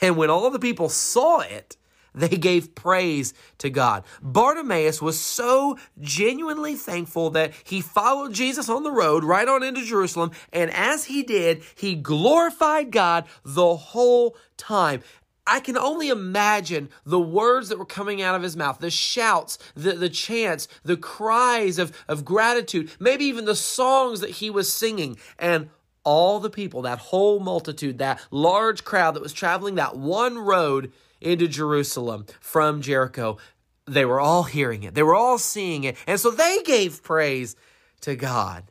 And 0.00 0.16
when 0.16 0.30
all 0.30 0.50
the 0.50 0.58
people 0.58 0.88
saw 0.88 1.40
it, 1.40 1.76
they 2.30 2.36
gave 2.36 2.74
praise 2.74 3.34
to 3.58 3.68
God. 3.68 4.04
Bartimaeus 4.22 5.02
was 5.02 5.20
so 5.20 5.78
genuinely 6.00 6.74
thankful 6.74 7.30
that 7.30 7.52
he 7.62 7.80
followed 7.80 8.32
Jesus 8.32 8.68
on 8.68 8.82
the 8.82 8.90
road 8.90 9.22
right 9.22 9.46
on 9.46 9.62
into 9.62 9.84
Jerusalem. 9.84 10.30
And 10.52 10.70
as 10.70 11.04
he 11.04 11.22
did, 11.22 11.62
he 11.74 11.94
glorified 11.94 12.90
God 12.90 13.26
the 13.44 13.76
whole 13.76 14.36
time. 14.56 15.02
I 15.46 15.60
can 15.60 15.76
only 15.76 16.08
imagine 16.08 16.88
the 17.04 17.20
words 17.20 17.68
that 17.68 17.78
were 17.78 17.84
coming 17.84 18.20
out 18.20 18.34
of 18.34 18.42
his 18.42 18.56
mouth, 18.56 18.80
the 18.80 18.90
shouts, 18.90 19.58
the, 19.76 19.92
the 19.92 20.08
chants, 20.08 20.66
the 20.84 20.96
cries 20.96 21.78
of, 21.78 21.96
of 22.08 22.24
gratitude, 22.24 22.90
maybe 22.98 23.26
even 23.26 23.44
the 23.44 23.54
songs 23.54 24.20
that 24.20 24.30
he 24.30 24.50
was 24.50 24.72
singing. 24.72 25.18
And 25.38 25.68
all 26.02 26.40
the 26.40 26.50
people, 26.50 26.82
that 26.82 26.98
whole 26.98 27.40
multitude, 27.40 27.98
that 27.98 28.20
large 28.30 28.84
crowd 28.84 29.14
that 29.14 29.22
was 29.22 29.32
traveling 29.32 29.76
that 29.76 29.96
one 29.96 30.38
road, 30.38 30.92
into 31.20 31.48
Jerusalem 31.48 32.26
from 32.40 32.82
Jericho. 32.82 33.38
They 33.86 34.04
were 34.04 34.20
all 34.20 34.44
hearing 34.44 34.82
it, 34.82 34.94
they 34.94 35.02
were 35.02 35.14
all 35.14 35.38
seeing 35.38 35.84
it, 35.84 35.96
and 36.06 36.18
so 36.18 36.30
they 36.30 36.62
gave 36.64 37.02
praise 37.02 37.56
to 38.00 38.16
God. 38.16 38.64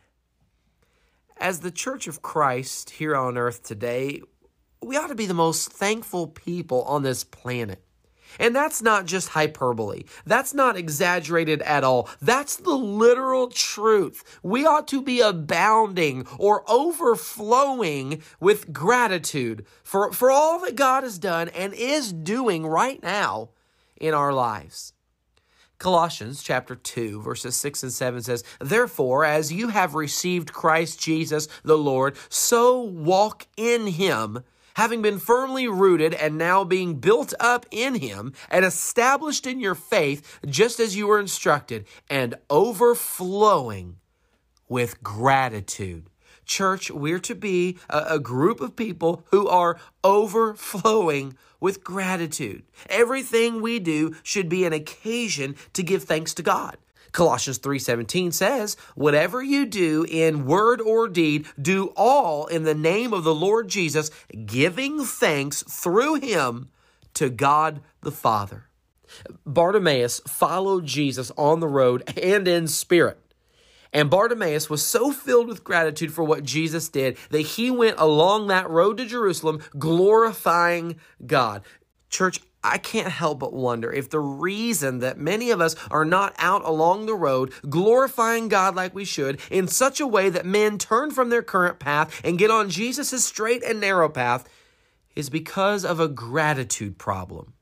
As 1.37 1.59
the 1.59 1.71
Church 1.71 2.07
of 2.07 2.21
Christ 2.21 2.89
here 2.91 3.15
on 3.15 3.37
earth 3.37 3.63
today, 3.63 4.21
we 4.81 4.97
ought 4.97 5.07
to 5.07 5.15
be 5.15 5.25
the 5.25 5.33
most 5.33 5.71
thankful 5.71 6.27
people 6.27 6.83
on 6.83 7.03
this 7.03 7.23
planet. 7.23 7.84
And 8.39 8.55
that's 8.55 8.81
not 8.81 9.05
just 9.05 9.29
hyperbole. 9.29 10.03
That's 10.25 10.53
not 10.53 10.77
exaggerated 10.77 11.61
at 11.61 11.83
all. 11.83 12.09
That's 12.21 12.57
the 12.57 12.75
literal 12.75 13.47
truth. 13.47 14.39
We 14.43 14.65
ought 14.65 14.87
to 14.89 15.01
be 15.01 15.21
abounding 15.21 16.27
or 16.37 16.63
overflowing 16.69 18.21
with 18.39 18.73
gratitude 18.73 19.65
for, 19.83 20.11
for 20.11 20.31
all 20.31 20.59
that 20.61 20.75
God 20.75 21.03
has 21.03 21.19
done 21.19 21.49
and 21.49 21.73
is 21.73 22.11
doing 22.11 22.65
right 22.65 23.01
now 23.01 23.49
in 23.97 24.13
our 24.13 24.33
lives. 24.33 24.93
Colossians 25.77 26.41
chapter 26.41 26.75
2 26.75 27.21
verses 27.21 27.55
6 27.55 27.83
and 27.83 27.91
7 27.91 28.21
says, 28.21 28.43
Therefore, 28.59 29.25
as 29.25 29.51
you 29.51 29.67
have 29.69 29.93
received 29.93 30.53
Christ 30.53 30.99
Jesus 30.99 31.47
the 31.63 31.77
Lord, 31.77 32.15
so 32.29 32.81
walk 32.81 33.47
in 33.57 33.87
him 33.87 34.43
having 34.75 35.01
been 35.01 35.19
firmly 35.19 35.67
rooted 35.67 36.13
and 36.13 36.37
now 36.37 36.63
being 36.63 36.95
built 36.95 37.33
up 37.39 37.65
in 37.71 37.95
him 37.95 38.33
and 38.49 38.63
established 38.63 39.47
in 39.47 39.59
your 39.59 39.75
faith, 39.75 40.39
just 40.45 40.79
as 40.79 40.95
you 40.95 41.07
were 41.07 41.19
instructed, 41.19 41.85
and 42.09 42.35
overflowing 42.49 43.97
with 44.67 45.01
gratitude. 45.03 46.09
Church, 46.45 46.91
we're 46.91 47.19
to 47.19 47.35
be 47.35 47.77
a, 47.89 48.05
a, 48.11 48.19
group 48.19 48.61
of 48.61 48.75
people 48.75 49.23
who 49.31 49.47
are 49.47 49.79
overflowing 50.03 51.35
with 51.59 51.83
gratitude. 51.83 52.63
Everything 52.87 53.61
we 53.61 53.79
do 53.79 54.15
should 54.21 54.47
be 54.47 54.63
an 54.63 54.73
occasion 54.73 55.55
to 55.73 55.81
give 55.81 56.03
thanks 56.03 56.35
to 56.35 56.43
God. 56.43 56.77
Colossians 57.15 57.59
3:17 57.59 58.33
says, 58.33 58.75
"Whatever 58.93 59.41
you 59.41 59.65
do 59.65 60.05
in 60.09 60.45
word 60.45 60.81
or 60.81 61.07
deed, 61.07 61.47
do 61.59 61.93
all 61.95 62.45
in 62.47 62.63
the 62.63 62.75
name 62.75 63.13
of 63.13 63.23
the 63.23 63.33
Lord 63.33 63.69
Jesus, 63.69 64.11
giving 64.45 65.05
thanks 65.05 65.63
through 65.63 66.15
him 66.15 66.67
to 67.13 67.29
God 67.29 67.79
the 68.01 68.11
Father." 68.11 68.65
Bartimaeus 69.45 70.19
followed 70.27 70.85
Jesus 70.87 71.31
on 71.37 71.61
the 71.61 71.69
road 71.69 72.03
and 72.21 72.49
in 72.49 72.67
spirit. 72.67 73.17
And 73.93 74.09
Bartimaeus 74.09 74.69
was 74.69 74.83
so 74.83 75.13
filled 75.13 75.47
with 75.47 75.63
gratitude 75.63 76.13
for 76.13 76.25
what 76.25 76.43
Jesus 76.43 76.89
did 76.89 77.17
that 77.29 77.39
he 77.39 77.71
went 77.71 77.97
along 77.97 78.47
that 78.47 78.69
road 78.69 78.97
to 78.97 79.05
Jerusalem 79.05 79.61
glorifying 79.79 80.97
God. 81.25 81.61
Church, 82.09 82.41
I 82.65 82.77
can't 82.77 83.09
help 83.11 83.39
but 83.39 83.53
wonder 83.53 83.91
if 83.93 84.09
the 84.09 84.19
reason 84.19 84.99
that 84.99 85.17
many 85.17 85.51
of 85.51 85.61
us 85.61 85.75
are 85.91 86.05
not 86.05 86.33
out 86.39 86.65
along 86.65 87.05
the 87.05 87.15
road 87.15 87.53
glorifying 87.69 88.47
God 88.47 88.75
like 88.75 88.95
we 88.95 89.05
should 89.05 89.39
in 89.51 89.67
such 89.67 89.99
a 89.99 90.07
way 90.07 90.29
that 90.29 90.45
men 90.45 90.77
turn 90.77 91.11
from 91.11 91.29
their 91.29 91.43
current 91.43 91.79
path 91.79 92.19
and 92.23 92.39
get 92.39 92.49
on 92.49 92.69
Jesus' 92.69 93.23
straight 93.23 93.63
and 93.63 93.79
narrow 93.79 94.09
path 94.09 94.49
is 95.15 95.29
because 95.29 95.85
of 95.85 95.99
a 95.99 96.07
gratitude 96.07 96.97
problem. 96.97 97.53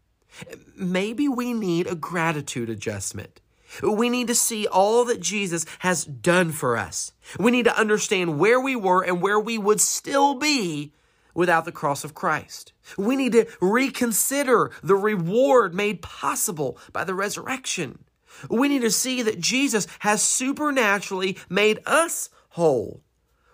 Maybe 0.75 1.27
we 1.27 1.53
need 1.53 1.85
a 1.87 1.95
gratitude 1.95 2.69
adjustment. 2.69 3.41
We 3.81 4.09
need 4.09 4.27
to 4.27 4.35
see 4.35 4.67
all 4.67 5.05
that 5.05 5.19
Jesus 5.19 5.65
has 5.79 6.05
done 6.05 6.51
for 6.51 6.77
us. 6.77 7.11
We 7.39 7.51
need 7.51 7.65
to 7.65 7.77
understand 7.77 8.39
where 8.39 8.59
we 8.59 8.75
were 8.75 9.03
and 9.03 9.21
where 9.21 9.39
we 9.39 9.57
would 9.57 9.81
still 9.81 10.35
be 10.35 10.93
without 11.33 11.65
the 11.65 11.71
cross 11.71 12.03
of 12.03 12.13
Christ. 12.13 12.73
We 12.97 13.15
need 13.15 13.31
to 13.33 13.47
reconsider 13.61 14.71
the 14.81 14.95
reward 14.95 15.73
made 15.73 16.01
possible 16.01 16.77
by 16.91 17.03
the 17.03 17.13
resurrection. 17.13 18.03
We 18.49 18.67
need 18.67 18.81
to 18.81 18.91
see 18.91 19.21
that 19.21 19.39
Jesus 19.39 19.87
has 19.99 20.21
supernaturally 20.21 21.37
made 21.49 21.79
us 21.85 22.29
whole. 22.49 23.01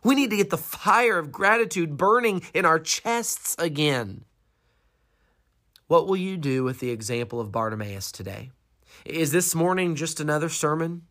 We 0.03 0.15
need 0.15 0.29
to 0.29 0.37
get 0.37 0.49
the 0.49 0.57
fire 0.57 1.19
of 1.19 1.31
gratitude 1.31 1.97
burning 1.97 2.43
in 2.53 2.65
our 2.65 2.79
chests 2.79 3.55
again. 3.59 4.23
What 5.87 6.07
will 6.07 6.17
you 6.17 6.37
do 6.37 6.63
with 6.63 6.79
the 6.79 6.91
example 6.91 7.39
of 7.39 7.51
Bartimaeus 7.51 8.11
today? 8.11 8.51
Is 9.05 9.31
this 9.31 9.55
morning 9.55 9.95
just 9.95 10.19
another 10.19 10.49
sermon? 10.49 11.03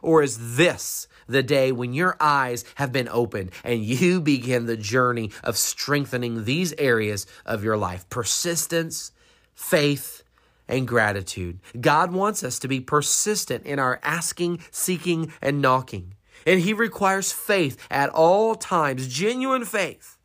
Or 0.00 0.22
is 0.22 0.56
this 0.56 1.08
the 1.26 1.42
day 1.42 1.72
when 1.72 1.92
your 1.92 2.16
eyes 2.20 2.64
have 2.76 2.92
been 2.92 3.08
opened 3.08 3.50
and 3.64 3.84
you 3.84 4.20
begin 4.32 4.66
the 4.66 4.76
journey 4.76 5.30
of 5.42 5.56
strengthening 5.56 6.44
these 6.44 6.72
areas 6.78 7.26
of 7.44 7.64
your 7.64 7.76
life 7.76 8.08
persistence, 8.08 9.12
faith, 9.54 10.22
and 10.68 10.88
gratitude. 10.88 11.60
God 11.80 12.12
wants 12.12 12.42
us 12.42 12.58
to 12.60 12.68
be 12.68 12.80
persistent 12.80 13.66
in 13.66 13.78
our 13.78 14.00
asking, 14.02 14.60
seeking, 14.70 15.32
and 15.42 15.60
knocking. 15.60 16.14
And 16.46 16.60
He 16.60 16.72
requires 16.72 17.32
faith 17.32 17.76
at 17.90 18.10
all 18.10 18.54
times, 18.54 19.08
genuine 19.08 19.64
faith. 19.64 20.18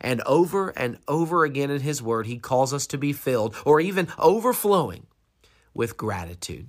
And 0.00 0.20
over 0.26 0.70
and 0.70 0.98
over 1.08 1.44
again 1.44 1.70
in 1.70 1.80
His 1.80 2.02
Word, 2.02 2.26
He 2.26 2.38
calls 2.38 2.74
us 2.74 2.86
to 2.88 2.98
be 2.98 3.12
filled 3.12 3.56
or 3.64 3.80
even 3.80 4.08
overflowing 4.18 5.06
with 5.72 5.96
gratitude. 5.96 6.68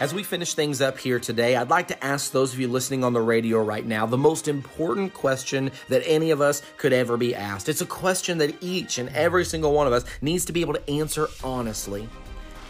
As 0.00 0.14
we 0.14 0.22
finish 0.22 0.54
things 0.54 0.80
up 0.80 0.96
here 0.96 1.20
today, 1.20 1.56
I'd 1.56 1.68
like 1.68 1.88
to 1.88 2.04
ask 2.04 2.32
those 2.32 2.54
of 2.54 2.58
you 2.58 2.68
listening 2.68 3.04
on 3.04 3.12
the 3.12 3.20
radio 3.20 3.62
right 3.62 3.84
now 3.84 4.06
the 4.06 4.16
most 4.16 4.48
important 4.48 5.12
question 5.12 5.70
that 5.90 6.02
any 6.06 6.30
of 6.30 6.40
us 6.40 6.62
could 6.78 6.94
ever 6.94 7.18
be 7.18 7.34
asked. 7.34 7.68
It's 7.68 7.82
a 7.82 7.86
question 7.86 8.38
that 8.38 8.62
each 8.62 8.96
and 8.96 9.10
every 9.10 9.44
single 9.44 9.74
one 9.74 9.86
of 9.86 9.92
us 9.92 10.06
needs 10.22 10.46
to 10.46 10.54
be 10.54 10.62
able 10.62 10.72
to 10.72 10.90
answer 10.90 11.28
honestly. 11.44 12.08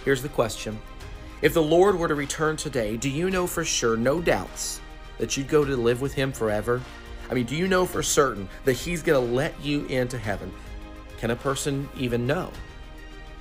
Here's 0.05 0.23
the 0.23 0.29
question 0.29 0.77
If 1.41 1.55
the 1.55 1.63
Lord 1.63 1.97
were 1.97 2.09
to 2.09 2.17
return 2.17 2.57
today, 2.57 2.97
do 2.97 3.09
you 3.09 3.31
know 3.31 3.47
for 3.47 3.65
sure, 3.65 3.97
no 3.97 4.21
doubts, 4.21 4.81
that 5.19 5.37
you'd 5.37 5.47
go 5.47 5.65
to 5.65 5.77
live 5.77 6.01
with 6.01 6.13
Him 6.13 6.33
forever? 6.33 6.83
I 7.31 7.35
mean, 7.35 7.47
do 7.47 7.55
you 7.55 7.69
know 7.69 7.87
for 7.87 8.03
certain 8.03 8.49
that 8.65 8.73
He's 8.73 9.05
going 9.05 9.25
to 9.25 9.33
let 9.33 9.55
you 9.63 9.85
into 9.85 10.19
heaven? 10.19 10.53
Can 11.19 11.31
a 11.31 11.37
person 11.37 11.89
even 11.97 12.27
know? 12.27 12.51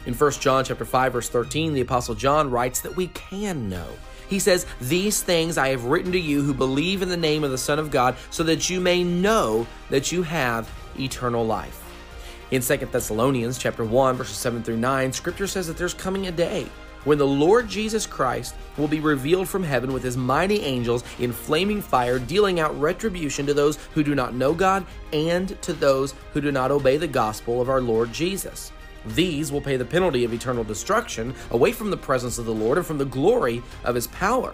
In 0.06 0.14
1 0.14 0.32
John 0.34 0.64
chapter 0.64 0.86
5 0.86 1.14
verse 1.14 1.30
13, 1.30 1.74
the 1.74 1.82
apostle 1.82 2.16
John 2.16 2.50
writes 2.50 2.82
that 2.82 2.96
we 2.96 3.08
can 3.08 3.70
know. 3.70 3.88
He 4.30 4.40
says, 4.40 4.66
"These 4.80 5.22
things 5.22 5.58
I 5.58 5.70
have 5.70 5.86
written 5.86 6.12
to 6.12 6.20
you 6.20 6.42
who 6.42 6.54
believe 6.54 7.02
in 7.02 7.10
the 7.10 7.18
name 7.18 7.44
of 7.44 7.52
the 7.52 7.58
Son 7.58 7.80
of 7.80 7.92
God, 7.92 8.16
so 8.30 8.44
that 8.44 8.70
you 8.70 8.80
may 8.80 9.04
know 9.04 9.68
that 9.90 10.12
you 10.12 10.24
have 10.24 10.70
eternal 10.98 11.46
life." 11.46 11.82
In 12.52 12.62
2 12.62 12.92
Thessalonians 12.92 13.58
chapter 13.58 13.84
1 13.84 14.16
verses 14.16 14.38
7 14.38 14.64
through 14.64 14.78
9, 14.78 15.12
scripture 15.12 15.48
says 15.48 15.68
that 15.68 15.78
there's 15.78 15.94
coming 15.94 16.28
a 16.28 16.32
day 16.32 16.66
when 17.04 17.18
the 17.18 17.26
Lord 17.26 17.68
Jesus 17.68 18.06
Christ 18.06 18.56
will 18.78 18.88
be 18.88 19.00
revealed 19.00 19.48
from 19.50 19.64
heaven 19.64 19.94
with 19.94 20.04
his 20.04 20.18
mighty 20.18 20.62
angels 20.62 21.04
in 21.20 21.32
flaming 21.34 21.82
fire, 21.82 22.20
dealing 22.20 22.60
out 22.60 22.80
retribution 22.80 23.46
to 23.46 23.54
those 23.54 23.78
who 23.94 24.04
do 24.04 24.16
not 24.16 24.34
know 24.34 24.54
God 24.54 24.86
and 25.12 25.62
to 25.62 25.74
those 25.74 26.14
who 26.34 26.42
do 26.42 26.52
not 26.52 26.72
obey 26.72 26.98
the 26.98 27.08
gospel 27.08 27.62
of 27.62 27.70
our 27.70 27.82
Lord 27.82 28.14
Jesus. 28.14 28.72
These 29.06 29.52
will 29.52 29.62
pay 29.62 29.78
the 29.78 29.86
penalty 29.86 30.24
of 30.24 30.34
eternal 30.34 30.64
destruction 30.64 31.34
away 31.52 31.72
from 31.72 31.90
the 31.90 31.98
presence 31.98 32.38
of 32.38 32.46
the 32.46 32.54
Lord 32.54 32.78
and 32.78 32.88
from 32.88 32.98
the 32.98 33.06
glory 33.06 33.62
of 33.84 33.96
his 33.96 34.08
power. 34.08 34.54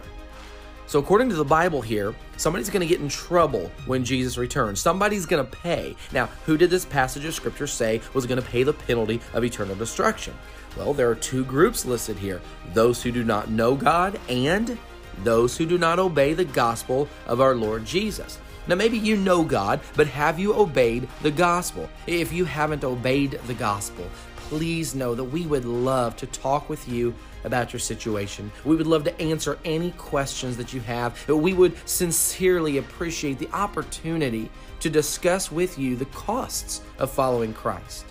So, 0.87 0.99
according 0.99 1.29
to 1.29 1.35
the 1.35 1.43
Bible 1.43 1.81
here, 1.81 2.13
somebody's 2.37 2.69
going 2.69 2.81
to 2.81 2.87
get 2.87 3.01
in 3.01 3.09
trouble 3.09 3.71
when 3.87 4.05
Jesus 4.05 4.37
returns. 4.37 4.79
Somebody's 4.79 5.25
going 5.25 5.43
to 5.43 5.51
pay. 5.51 5.95
Now, 6.11 6.27
who 6.45 6.57
did 6.57 6.69
this 6.69 6.85
passage 6.85 7.25
of 7.25 7.33
Scripture 7.33 7.65
say 7.65 8.01
was 8.13 8.27
going 8.27 8.39
to 8.39 8.47
pay 8.47 8.61
the 8.61 8.73
penalty 8.73 9.19
of 9.33 9.43
eternal 9.43 9.75
destruction? 9.75 10.35
Well, 10.77 10.93
there 10.93 11.09
are 11.09 11.15
two 11.15 11.43
groups 11.43 11.85
listed 11.85 12.17
here 12.17 12.39
those 12.73 13.01
who 13.01 13.11
do 13.11 13.23
not 13.23 13.49
know 13.49 13.75
God 13.75 14.19
and 14.29 14.77
those 15.23 15.57
who 15.57 15.65
do 15.65 15.77
not 15.77 15.97
obey 15.97 16.33
the 16.33 16.45
gospel 16.45 17.07
of 17.25 17.41
our 17.41 17.55
Lord 17.55 17.85
Jesus. 17.85 18.37
Now, 18.67 18.75
maybe 18.75 18.97
you 18.97 19.15
know 19.15 19.43
God, 19.43 19.79
but 19.95 20.07
have 20.07 20.39
you 20.39 20.55
obeyed 20.55 21.07
the 21.21 21.31
gospel? 21.31 21.89
If 22.07 22.33
you 22.33 22.45
haven't 22.45 22.83
obeyed 22.83 23.39
the 23.45 23.53
gospel, 23.53 24.05
please 24.49 24.93
know 24.93 25.15
that 25.15 25.23
we 25.23 25.47
would 25.47 25.65
love 25.65 26.15
to 26.17 26.27
talk 26.27 26.69
with 26.69 26.87
you 26.87 27.13
about 27.45 27.73
your 27.73 27.79
situation. 27.79 28.51
We 28.63 28.75
would 28.75 28.85
love 28.85 29.03
to 29.05 29.21
answer 29.21 29.57
any 29.65 29.91
questions 29.91 30.55
that 30.57 30.71
you 30.71 30.81
have. 30.81 31.27
We 31.27 31.53
would 31.53 31.75
sincerely 31.87 32.77
appreciate 32.77 33.39
the 33.39 33.49
opportunity 33.51 34.51
to 34.81 34.89
discuss 34.89 35.51
with 35.51 35.79
you 35.79 35.95
the 35.95 36.05
costs 36.05 36.81
of 36.99 37.09
following 37.09 37.53
Christ. 37.53 38.05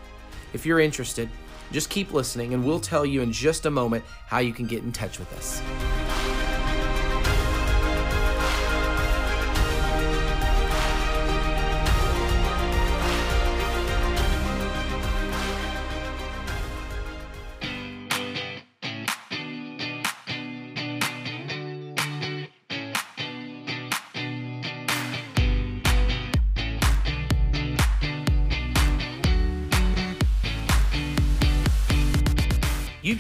If 0.53 0.67
you're 0.67 0.81
interested, 0.81 1.29
just 1.71 1.89
keep 1.89 2.13
listening 2.13 2.53
and 2.53 2.65
we'll 2.65 2.81
tell 2.81 3.07
you 3.07 3.23
in 3.23 3.33
just 3.33 3.67
a 3.67 3.71
moment 3.71 4.05
how 4.27 4.39
you 4.39 4.53
can 4.53 4.67
get 4.67 4.83
in 4.83 4.93
touch 4.93 5.19
with 5.19 5.33
us. 5.37 5.63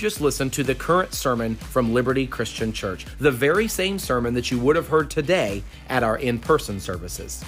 Just 0.04 0.20
listened 0.20 0.52
to 0.52 0.62
the 0.62 0.74
current 0.74 1.14
sermon 1.14 1.54
from 1.54 1.94
Liberty 1.94 2.26
Christian 2.26 2.74
Church, 2.74 3.06
the 3.20 3.30
very 3.30 3.66
same 3.66 3.98
sermon 3.98 4.34
that 4.34 4.50
you 4.50 4.58
would 4.58 4.76
have 4.76 4.88
heard 4.88 5.08
today 5.08 5.62
at 5.88 6.02
our 6.02 6.18
in 6.18 6.38
person 6.38 6.78
services. 6.78 7.42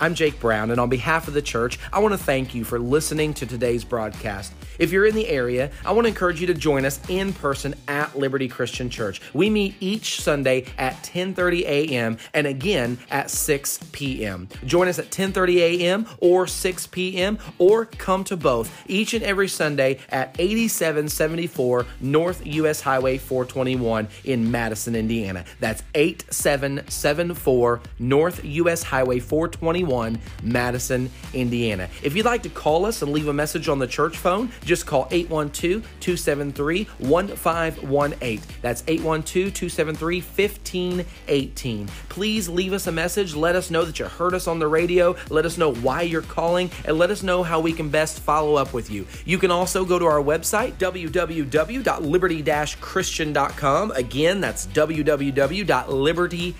I'm 0.00 0.14
Jake 0.14 0.40
Brown, 0.40 0.70
and 0.70 0.80
on 0.80 0.88
behalf 0.88 1.28
of 1.28 1.34
the 1.34 1.42
church, 1.42 1.78
I 1.92 1.98
want 1.98 2.12
to 2.12 2.18
thank 2.18 2.54
you 2.54 2.64
for 2.64 2.78
listening 2.78 3.34
to 3.34 3.44
today's 3.44 3.84
broadcast. 3.84 4.54
If 4.82 4.90
you're 4.90 5.06
in 5.06 5.14
the 5.14 5.28
area, 5.28 5.70
I 5.84 5.92
want 5.92 6.06
to 6.06 6.08
encourage 6.08 6.40
you 6.40 6.48
to 6.48 6.54
join 6.54 6.84
us 6.84 6.98
in 7.08 7.32
person 7.32 7.76
at 7.86 8.18
Liberty 8.18 8.48
Christian 8.48 8.90
Church. 8.90 9.20
We 9.32 9.48
meet 9.48 9.76
each 9.78 10.20
Sunday 10.20 10.66
at 10.76 10.94
10:30 11.04 11.60
a.m. 11.60 12.18
and 12.34 12.48
again 12.48 12.98
at 13.08 13.30
6 13.30 13.78
p.m. 13.92 14.48
Join 14.66 14.88
us 14.88 14.98
at 14.98 15.10
10:30 15.10 15.58
a.m. 15.58 16.08
or 16.18 16.48
6 16.48 16.86
p.m. 16.88 17.38
or 17.58 17.84
come 17.84 18.24
to 18.24 18.36
both 18.36 18.76
each 18.88 19.14
and 19.14 19.22
every 19.22 19.46
Sunday 19.46 20.00
at 20.08 20.34
8774 20.40 21.86
North 22.00 22.44
US 22.44 22.80
Highway 22.80 23.18
421 23.18 24.08
in 24.24 24.50
Madison, 24.50 24.96
Indiana. 24.96 25.44
That's 25.60 25.84
8774 25.94 27.82
North 28.00 28.44
US 28.44 28.82
Highway 28.82 29.20
421, 29.20 30.18
Madison, 30.42 31.08
Indiana. 31.32 31.88
If 32.02 32.16
you'd 32.16 32.26
like 32.26 32.42
to 32.42 32.48
call 32.48 32.84
us 32.84 33.00
and 33.02 33.12
leave 33.12 33.28
a 33.28 33.32
message 33.32 33.68
on 33.68 33.78
the 33.78 33.86
church 33.86 34.16
phone, 34.16 34.50
just 34.64 34.71
call 34.80 35.08
812 35.10 35.82
273 36.00 36.84
1518. 36.98 38.40
That's 38.62 38.82
812 38.86 39.52
273 39.52 40.20
1518. 40.20 41.88
Please 42.08 42.48
leave 42.48 42.72
us 42.72 42.86
a 42.86 42.92
message. 42.92 43.34
Let 43.34 43.56
us 43.56 43.70
know 43.70 43.84
that 43.84 43.98
you 43.98 44.06
heard 44.06 44.34
us 44.34 44.46
on 44.46 44.58
the 44.58 44.68
radio. 44.68 45.16
Let 45.30 45.44
us 45.44 45.58
know 45.58 45.74
why 45.74 46.02
you're 46.02 46.22
calling 46.22 46.70
and 46.84 46.98
let 46.98 47.10
us 47.10 47.22
know 47.22 47.42
how 47.42 47.60
we 47.60 47.72
can 47.72 47.88
best 47.88 48.20
follow 48.20 48.54
up 48.54 48.72
with 48.72 48.90
you. 48.90 49.06
You 49.24 49.38
can 49.38 49.50
also 49.50 49.84
go 49.84 49.98
to 49.98 50.06
our 50.06 50.22
website, 50.22 50.74
www.liberty 50.74 52.42
christian.com. 52.80 53.90
Again, 53.92 54.40
that's 54.40 54.66
www.liberty 54.68 56.54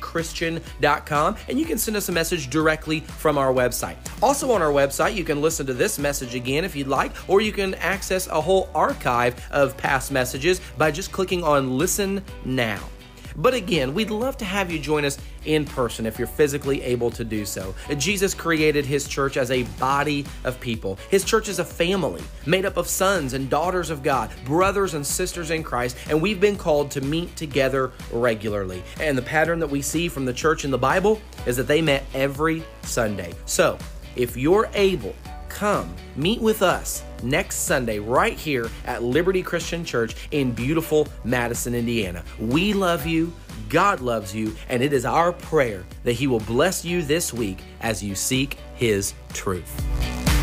christian.com. 0.00 1.36
And 1.48 1.58
you 1.58 1.66
can 1.66 1.78
send 1.78 1.96
us 1.96 2.08
a 2.08 2.12
message 2.12 2.50
directly 2.50 3.00
from 3.00 3.38
our 3.38 3.52
website. 3.52 3.96
Also, 4.22 4.50
on 4.52 4.62
our 4.62 4.70
website, 4.70 5.14
you 5.14 5.24
can 5.24 5.40
listen 5.40 5.66
to 5.66 5.74
this 5.74 5.98
message 5.98 6.34
again 6.34 6.64
if 6.64 6.76
you'd 6.76 6.88
like, 6.88 7.12
or 7.34 7.40
you 7.40 7.50
can 7.50 7.74
access 7.74 8.28
a 8.28 8.40
whole 8.40 8.68
archive 8.76 9.44
of 9.50 9.76
past 9.76 10.12
messages 10.12 10.60
by 10.78 10.88
just 10.88 11.10
clicking 11.10 11.42
on 11.42 11.76
Listen 11.76 12.22
Now. 12.44 12.78
But 13.34 13.54
again, 13.54 13.92
we'd 13.92 14.10
love 14.10 14.36
to 14.36 14.44
have 14.44 14.70
you 14.70 14.78
join 14.78 15.04
us 15.04 15.18
in 15.46 15.64
person 15.64 16.06
if 16.06 16.16
you're 16.16 16.28
physically 16.28 16.80
able 16.82 17.10
to 17.10 17.24
do 17.24 17.44
so. 17.44 17.74
Jesus 17.98 18.34
created 18.34 18.86
his 18.86 19.08
church 19.08 19.36
as 19.36 19.50
a 19.50 19.64
body 19.80 20.24
of 20.44 20.60
people. 20.60 20.96
His 21.10 21.24
church 21.24 21.48
is 21.48 21.58
a 21.58 21.64
family 21.64 22.22
made 22.46 22.66
up 22.66 22.76
of 22.76 22.86
sons 22.86 23.32
and 23.32 23.50
daughters 23.50 23.90
of 23.90 24.04
God, 24.04 24.30
brothers 24.44 24.94
and 24.94 25.04
sisters 25.04 25.50
in 25.50 25.64
Christ, 25.64 25.96
and 26.08 26.22
we've 26.22 26.40
been 26.40 26.56
called 26.56 26.88
to 26.92 27.00
meet 27.00 27.34
together 27.34 27.90
regularly. 28.12 28.84
And 29.00 29.18
the 29.18 29.22
pattern 29.22 29.58
that 29.58 29.66
we 29.66 29.82
see 29.82 30.06
from 30.06 30.24
the 30.24 30.32
church 30.32 30.64
in 30.64 30.70
the 30.70 30.78
Bible 30.78 31.20
is 31.46 31.56
that 31.56 31.66
they 31.66 31.82
met 31.82 32.04
every 32.14 32.62
Sunday. 32.82 33.34
So, 33.44 33.76
if 34.14 34.36
you're 34.36 34.70
able, 34.74 35.16
come 35.54 35.94
meet 36.16 36.40
with 36.40 36.62
us 36.62 37.04
next 37.22 37.60
Sunday 37.60 37.98
right 38.00 38.36
here 38.36 38.68
at 38.86 39.02
Liberty 39.02 39.42
Christian 39.42 39.84
Church 39.84 40.14
in 40.32 40.52
beautiful 40.52 41.08
Madison, 41.22 41.74
Indiana. 41.74 42.24
We 42.38 42.72
love 42.72 43.06
you, 43.06 43.32
God 43.68 44.00
loves 44.00 44.34
you, 44.34 44.54
and 44.68 44.82
it 44.82 44.92
is 44.92 45.04
our 45.04 45.32
prayer 45.32 45.84
that 46.02 46.12
He 46.12 46.26
will 46.26 46.40
bless 46.40 46.84
you 46.84 47.02
this 47.02 47.32
week 47.32 47.58
as 47.80 48.02
you 48.02 48.14
seek 48.14 48.58
His 48.74 49.14
truth. 49.32 50.33